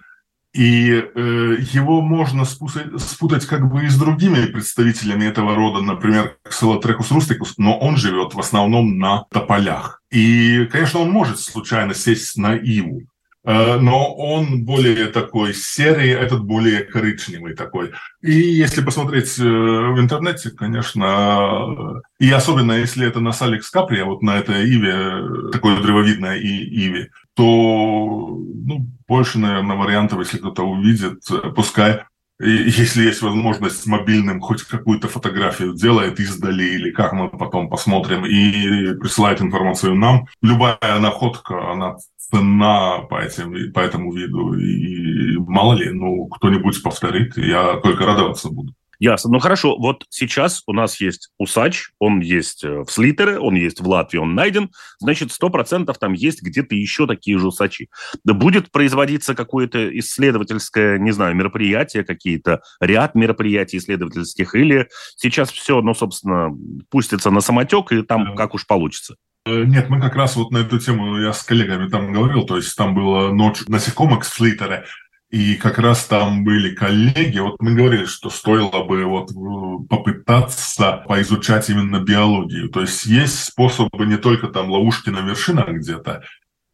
И 0.54 0.92
э, 0.92 1.58
его 1.72 2.02
можно 2.02 2.46
спутать, 2.46 3.02
спутать 3.02 3.46
как 3.48 3.68
бы 3.72 3.86
и 3.86 3.90
с 3.90 3.98
другими 3.98 4.46
представителями 4.46 5.26
этого 5.26 5.56
рода, 5.56 5.82
например, 5.82 6.38
Ксилотрекус 6.44 7.10
рустикус, 7.10 7.56
но 7.58 7.80
он 7.80 7.98
живет 7.98 8.36
в 8.36 8.40
основном 8.40 9.00
на 9.00 9.26
тополях. 9.32 10.02
И, 10.12 10.68
конечно, 10.72 11.00
он 11.00 11.10
может 11.10 11.40
случайно 11.40 11.96
сесть 11.96 12.38
на 12.38 12.56
иву, 12.56 13.02
э, 13.44 13.80
но 13.80 14.14
он 14.14 14.64
более 14.64 15.08
такой 15.08 15.56
серый, 15.56 16.10
этот 16.10 16.44
более 16.44 16.84
коричневый 16.84 17.56
такой. 17.56 17.92
И 18.22 18.34
если 18.34 18.84
посмотреть 18.84 19.40
э, 19.40 19.44
в 19.44 20.00
интернете, 20.00 20.52
конечно, 20.52 22.00
и 22.20 22.30
особенно 22.30 22.74
если 22.74 23.08
это 23.08 23.22
на 23.22 23.32
Саликс 23.32 23.72
Каприя, 23.72 24.06
вот 24.06 24.22
на 24.22 24.38
этой 24.38 24.70
иве, 24.70 25.52
такой 25.52 25.82
древовидной 25.82 26.40
иве, 26.40 27.10
то 27.36 27.44
ну, 27.46 28.88
больше, 29.08 29.40
наверное, 29.40 29.76
вариантов, 29.76 30.20
если 30.20 30.38
кто-то 30.38 30.64
увидит, 30.64 31.24
пускай, 31.56 32.02
если 32.40 33.04
есть 33.04 33.22
возможность 33.22 33.86
мобильным 33.86 34.42
хоть 34.42 34.64
какую-то 34.64 35.08
фотографию 35.08 35.74
делает 35.74 36.20
издали, 36.20 36.64
или 36.64 36.92
как 36.92 37.14
мы 37.14 37.30
потом 37.30 37.70
посмотрим, 37.70 38.26
и 38.26 38.96
присылает 39.00 39.42
информацию 39.42 39.96
нам. 39.96 40.28
Любая 40.42 41.00
находка, 41.00 41.72
она 41.72 41.96
ценна 42.18 43.06
по, 43.10 43.22
этим, 43.22 43.72
по 43.72 43.80
этому 43.80 44.14
виду, 44.14 44.54
и 44.56 45.38
мало 45.38 45.74
ли, 45.74 45.92
ну, 45.92 46.28
кто-нибудь 46.28 46.82
повторит, 46.82 47.38
я 47.38 47.78
только 47.78 48.06
радоваться 48.06 48.50
буду. 48.50 48.74
Ясно. 49.04 49.32
Ну 49.32 49.40
хорошо, 49.40 49.76
вот 49.78 50.06
сейчас 50.08 50.64
у 50.66 50.72
нас 50.72 51.02
есть 51.02 51.28
усач, 51.38 51.90
он 52.00 52.22
есть 52.22 52.64
э, 52.64 52.84
в 52.84 52.90
Слитере, 52.90 53.38
он 53.38 53.54
есть 53.56 53.82
в 53.82 53.86
Латвии, 53.86 54.18
он 54.18 54.34
найден, 54.34 54.72
значит, 54.98 55.34
сто 55.34 55.50
процентов 55.50 55.98
там 56.00 56.14
есть 56.14 56.42
где-то 56.42 56.74
еще 56.74 57.06
такие 57.06 57.38
же 57.38 57.48
усачи. 57.48 57.90
Будет 58.24 58.72
производиться 58.72 59.36
какое-то 59.36 60.00
исследовательское, 60.00 61.00
не 61.00 61.12
знаю, 61.12 61.36
мероприятие, 61.36 62.06
какие-то 62.06 62.62
ряд 62.80 63.14
мероприятий 63.14 63.76
исследовательских, 63.76 64.56
или 64.56 64.88
сейчас 65.18 65.52
все, 65.52 65.82
ну, 65.82 65.94
собственно, 65.94 66.52
пустится 66.90 67.30
на 67.30 67.42
самотек, 67.42 67.92
и 67.92 68.04
там 68.04 68.38
как 68.38 68.54
уж 68.54 68.66
получится? 68.66 69.18
Э, 69.46 69.66
нет, 69.66 69.90
мы 69.90 70.00
как 70.00 70.16
раз 70.16 70.38
вот 70.38 70.52
на 70.52 70.60
эту 70.60 70.80
тему, 70.80 71.20
я 71.20 71.34
с 71.34 71.44
коллегами 71.44 71.90
там 71.90 72.14
говорил, 72.14 72.46
то 72.46 72.56
есть 72.56 72.74
там 72.78 72.96
была 72.96 73.34
ночь 73.34 73.64
насекомых 73.68 74.24
в 74.24 74.34
Слитере, 74.34 74.86
и 75.34 75.56
как 75.56 75.80
раз 75.80 76.06
там 76.06 76.44
были 76.44 76.76
коллеги, 76.76 77.40
вот 77.40 77.60
мы 77.60 77.74
говорили, 77.74 78.06
что 78.06 78.30
стоило 78.30 78.84
бы 78.84 79.04
вот 79.06 79.32
э, 79.32 79.88
попытаться 79.90 81.04
поизучать 81.08 81.72
именно 81.72 82.02
биологию. 82.02 82.70
То 82.70 82.82
есть 82.82 83.08
есть 83.08 83.46
способы 83.46 84.06
не 84.06 84.18
только 84.18 84.50
там 84.50 84.70
ловушки 84.70 85.10
на 85.10 85.22
вершинах 85.22 85.70
где-то, 85.70 86.22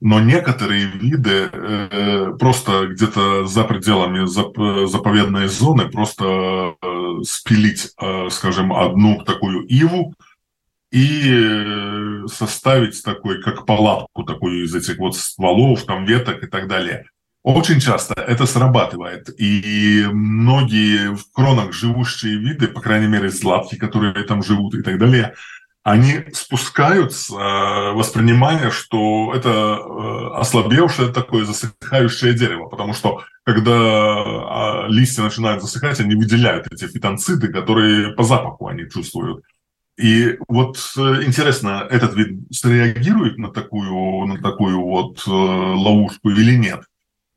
но 0.01 0.19
некоторые 0.19 0.87
виды 0.87 1.49
э, 1.49 2.33
просто 2.37 2.87
где-то 2.87 3.47
за 3.47 3.63
пределами 3.63 4.25
зап- 4.25 4.87
заповедной 4.87 5.47
зоны 5.47 5.89
просто 5.89 6.75
э, 6.81 7.23
спилить, 7.23 7.93
э, 7.97 8.27
скажем, 8.29 8.73
одну 8.73 9.23
такую 9.23 9.65
иву 9.67 10.15
и 10.91 11.31
э, 11.33 12.27
составить 12.27 13.01
такой, 13.05 13.41
как 13.41 13.65
палатку 13.65 14.23
такую 14.23 14.65
из 14.65 14.75
этих 14.75 14.97
вот 14.97 15.15
стволов, 15.15 15.85
там 15.85 16.03
веток 16.03 16.43
и 16.43 16.47
так 16.47 16.67
далее– 16.67 17.05
Очень 17.43 17.79
часто 17.79 18.15
это 18.15 18.45
срабатывает. 18.45 19.29
И 19.39 20.05
многие 20.11 21.15
в 21.15 21.31
кронах 21.31 21.71
живущие 21.71 22.37
виды, 22.37 22.67
по 22.67 22.81
крайней 22.81 23.07
мере, 23.07 23.29
златки, 23.29 23.75
которые 23.75 24.13
там 24.25 24.43
живут 24.43 24.75
и 24.75 24.81
так 24.81 24.97
далее, 24.99 25.33
они 25.83 26.25
спускают 26.33 27.13
э, 27.13 27.91
что 28.71 29.33
это 29.33 29.49
э, 29.49 30.39
ослабевшее 30.39 31.13
такое 31.13 31.45
засыхающее 31.45 32.33
дерево, 32.33 32.67
потому 32.67 32.93
что 32.93 33.23
когда 33.45 33.71
э, 33.71 34.89
листья 34.89 35.23
начинают 35.23 35.61
засыхать, 35.61 35.99
они 36.01 36.15
выделяют 36.15 36.67
эти 36.71 36.85
фитонциды, 36.85 37.47
которые 37.47 38.13
по 38.13 38.23
запаху 38.23 38.67
они 38.67 38.89
чувствуют. 38.89 39.43
И 39.97 40.37
вот 40.49 40.77
э, 40.97 41.23
интересно, 41.25 41.87
этот 41.89 42.13
вид 42.15 42.41
среагирует 42.51 43.37
на 43.37 43.49
такую, 43.49 44.25
на 44.25 44.41
такую 44.41 44.81
вот 44.81 45.25
ловушку 45.25 46.29
или 46.29 46.55
нет? 46.55 46.81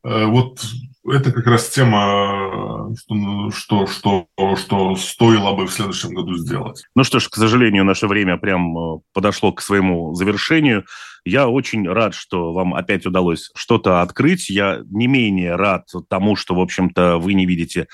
Э, 0.03 0.25
вот 0.25 0.59
это 1.05 1.31
как 1.31 1.45
раз 1.47 1.69
тема, 1.69 2.93
что, 2.97 3.51
что, 3.51 3.87
что, 3.87 4.27
что 4.55 4.95
стоило 4.95 5.53
бы 5.53 5.67
в 5.67 5.71
следующем 5.71 6.13
году 6.13 6.35
сделать. 6.37 6.83
Ну 6.95 7.03
что 7.03 7.19
ж, 7.19 7.27
к 7.29 7.35
сожалению, 7.35 7.83
наше 7.83 8.07
время 8.07 8.37
прям 8.37 8.77
э, 8.77 8.99
подошло 9.13 9.51
к 9.51 9.61
своему 9.61 10.13
завершению. 10.13 10.85
Я 11.25 11.47
очень 11.47 11.87
рад, 11.87 12.13
что 12.13 12.53
вам 12.53 12.73
опять 12.73 13.05
удалось 13.05 13.49
что-то 13.55 14.01
открыть. 14.01 14.49
Я 14.49 14.81
не 14.89 15.07
менее 15.07 15.55
рад 15.55 15.87
тому, 16.09 16.35
что, 16.35 16.55
в 16.55 16.59
общем-то, 16.59 17.17
вы 17.17 17.33
не 17.33 17.45
видите 17.45 17.87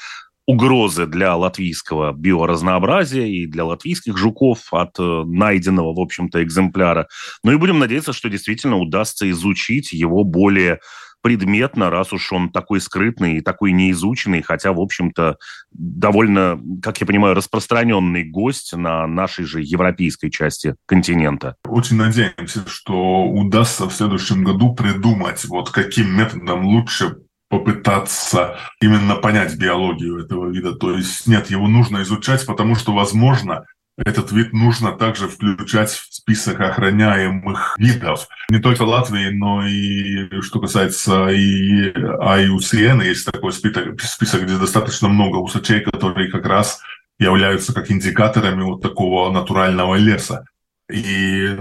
угрозы 0.50 1.06
для 1.06 1.36
латвийского 1.36 2.12
биоразнообразия 2.12 3.28
и 3.28 3.46
для 3.46 3.66
латвийских 3.66 4.18
жуков 4.18 4.74
от 4.74 4.98
э, 4.98 5.24
найденного, 5.28 5.94
в 5.94 6.00
общем-то, 6.00 6.44
экземпляра. 6.44 7.08
Ну 7.44 7.52
и 7.52 7.58
будем 7.58 7.78
надеяться, 7.78 8.14
что 8.14 8.30
действительно 8.30 8.78
удастся 8.78 9.30
изучить 9.30 9.94
его 9.94 10.24
более 10.24 10.80
предметно, 11.22 11.90
раз 11.90 12.14
уж 12.14 12.32
он 12.32 12.50
такой 12.50 12.82
скрытный 12.82 13.38
и 13.38 13.42
такой 13.42 13.72
неизученный, 13.72 14.42
хотя, 14.42 14.74
в 14.74 14.80
общем-то, 14.80 15.38
довольно, 15.72 16.60
как 16.82 17.00
я 17.02 17.08
понимаю, 17.08 17.36
распространенный 17.36 18.24
гость 18.24 18.76
на 18.76 19.08
нашей 19.08 19.46
же 19.46 19.62
европейской 19.62 20.30
части 20.30 20.76
континента. 20.86 21.56
Очень 21.66 21.98
надеемся, 21.98 22.68
что 22.68 23.26
удастся 23.26 23.88
в 23.88 23.94
следующем 23.94 24.44
году 24.44 24.74
придумать, 24.74 25.44
вот 25.46 25.70
каким 25.70 26.16
методом 26.16 26.66
лучше 26.66 27.18
попытаться 27.50 28.58
именно 28.80 29.16
понять 29.16 29.58
биологию 29.58 30.24
этого 30.24 30.50
вида. 30.50 30.74
То 30.74 30.96
есть 30.96 31.28
нет, 31.28 31.50
его 31.50 31.68
нужно 31.68 32.04
изучать, 32.04 32.46
потому 32.46 32.76
что, 32.76 32.94
возможно, 32.94 33.66
этот 34.06 34.32
вид 34.32 34.54
нужно 34.54 34.92
также 34.92 35.28
включать 35.28 35.92
в 35.92 36.14
список 36.14 36.60
охраняемых 36.60 37.76
видов. 37.78 38.28
Не 38.50 38.60
только 38.60 38.84
Латвии, 38.84 39.30
но 39.30 39.66
и 39.66 40.42
что 40.42 40.60
касается 40.60 41.28
и 41.30 41.92
IUCN, 41.92 43.04
есть 43.04 43.26
такой 43.26 43.52
список, 43.52 44.02
список, 44.02 44.44
где 44.44 44.58
достаточно 44.58 45.08
много 45.08 45.38
усачей, 45.38 45.82
которые 45.82 46.32
как 46.32 46.46
раз 46.46 46.82
являются 47.20 47.74
как 47.74 47.92
индикаторами 47.92 48.64
вот 48.64 48.82
такого 48.82 49.32
натурального 49.32 49.96
леса. 49.96 50.46
И 50.92 51.46
э, 51.46 51.58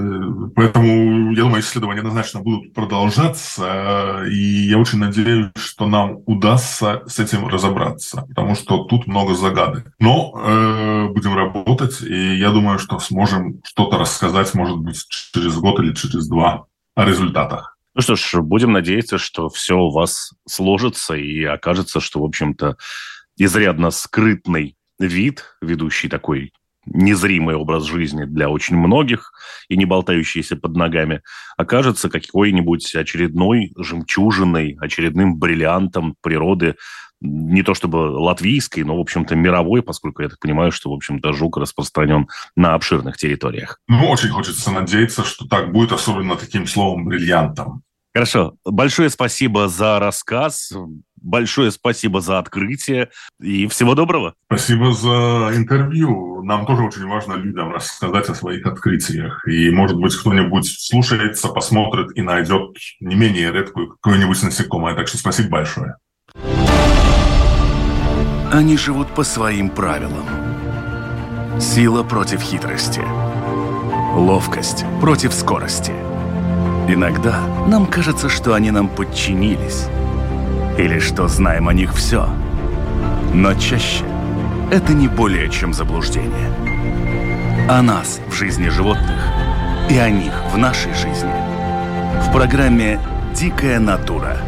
поэтому, 0.57 1.33
я 1.33 1.43
думаю, 1.43 1.61
исследования 1.61 2.01
однозначно 2.01 2.41
будут 2.41 2.73
продолжаться, 2.73 4.25
и 4.27 4.69
я 4.69 4.79
очень 4.79 4.99
надеюсь, 4.99 5.51
что 5.57 5.87
нам 5.87 6.21
удастся 6.25 7.03
с 7.07 7.19
этим 7.19 7.47
разобраться, 7.47 8.23
потому 8.29 8.55
что 8.55 8.85
тут 8.85 9.07
много 9.07 9.35
загадок. 9.35 9.93
Но 9.99 10.33
э, 10.35 11.09
будем 11.09 11.35
работать, 11.35 12.01
и 12.01 12.37
я 12.37 12.51
думаю, 12.51 12.79
что 12.79 12.99
сможем 12.99 13.61
что-то 13.65 13.99
рассказать, 13.99 14.55
может 14.55 14.79
быть, 14.79 15.05
через 15.09 15.57
год 15.57 15.79
или 15.81 15.93
через 15.93 16.27
два 16.27 16.65
о 16.95 17.05
результатах. 17.05 17.77
Ну 17.95 18.01
что 18.01 18.17
ж, 18.17 18.41
будем 18.41 18.73
надеяться, 18.73 19.19
что 19.19 19.51
все 19.51 19.77
у 19.77 19.91
вас 19.91 20.33
сложится 20.49 21.15
и 21.15 21.45
окажется, 21.45 22.01
что, 22.01 22.21
в 22.21 22.25
общем-то, 22.25 22.77
изрядно 23.37 23.91
скрытный 23.91 24.77
вид, 24.99 25.57
ведущий 25.61 26.09
такой 26.09 26.53
незримый 26.93 27.55
образ 27.55 27.85
жизни 27.85 28.25
для 28.25 28.49
очень 28.49 28.77
многих 28.77 29.33
и 29.69 29.77
не 29.77 29.85
болтающийся 29.85 30.57
под 30.57 30.77
ногами, 30.77 31.23
окажется 31.57 32.09
какой-нибудь 32.09 32.95
очередной 32.95 33.73
жемчужиной, 33.77 34.77
очередным 34.81 35.37
бриллиантом 35.37 36.17
природы, 36.23 36.77
не 37.21 37.63
то 37.63 37.75
чтобы 37.75 37.97
латвийской, 37.97 38.85
но, 38.85 38.97
в 38.97 39.01
общем-то, 39.01 39.35
мировой, 39.35 39.83
поскольку 39.83 40.23
я 40.23 40.29
так 40.29 40.39
понимаю, 40.39 40.71
что, 40.71 40.91
в 40.91 40.95
общем-то, 40.95 41.33
жук 41.33 41.57
распространен 41.57 42.29
на 42.57 42.75
обширных 42.75 43.17
территориях. 43.17 43.81
Ну, 43.89 44.09
очень 44.09 44.29
хочется 44.29 44.71
надеяться, 44.71 45.25
что 45.25 45.47
так 45.47 45.73
будет, 45.73 45.93
особенно 45.93 46.37
таким 46.37 46.67
словом 46.67 47.07
бриллиантом. 47.07 47.83
Хорошо. 48.15 48.55
Большое 48.65 49.11
спасибо 49.11 49.69
за 49.69 49.99
рассказ. 49.99 50.73
Большое 51.29 51.71
спасибо 51.71 52.23
за 52.23 52.39
открытие 52.39 53.11
и 53.39 53.67
всего 53.67 53.95
доброго. 53.95 54.33
Спасибо 54.47 54.95
за 54.95 55.51
интервью. 55.55 56.43
Нам 56.43 56.65
тоже 56.65 56.85
очень 56.85 57.07
важно 57.07 57.35
людям 57.35 57.71
рассказать 57.71 58.31
о 58.31 58.35
своих 58.35 58.65
открытиях. 58.65 59.47
И, 59.47 59.71
может 59.71 59.99
быть, 59.99 60.17
кто-нибудь 60.17 60.67
слушается, 60.67 61.49
посмотрит 61.49 62.17
и 62.17 62.23
найдет 62.23 62.79
не 63.01 63.15
менее 63.15 63.53
редкую 63.53 63.89
какое-нибудь 63.89 64.43
насекомое. 64.43 64.95
Так 64.95 65.09
что 65.09 65.19
спасибо 65.19 65.51
большое. 65.51 65.97
Они 68.51 68.79
живут 68.79 69.09
по 69.09 69.23
своим 69.23 69.69
правилам. 69.69 70.25
Сила 71.61 72.05
против 72.05 72.41
хитрости. 72.41 73.03
Ловкость 74.15 74.87
против 75.03 75.35
скорости. 75.35 75.93
Иногда 76.89 77.47
нам 77.67 77.85
кажется, 77.85 78.31
что 78.31 78.55
они 78.55 78.71
нам 78.71 78.89
подчинились 78.89 79.89
или 80.79 81.01
что 81.01 81.27
знаем 81.27 81.69
о 81.69 81.75
них 81.75 81.93
все. 81.93 82.29
Но 83.35 83.53
чаще 83.55 84.05
это 84.71 84.95
не 84.95 85.09
более 85.09 85.51
чем 85.51 85.75
заблуждение. 85.75 86.53
О 87.69 87.83
нас 87.83 88.21
в 88.29 88.33
жизни 88.33 88.69
животных 88.69 89.21
и 89.91 89.99
о 89.99 90.09
них 90.09 90.33
в 90.53 90.57
нашей 90.57 90.95
жизни. 90.95 91.33
В 92.27 92.33
программе 92.33 93.01
«Дикая 93.35 93.81
натура» 93.81 94.39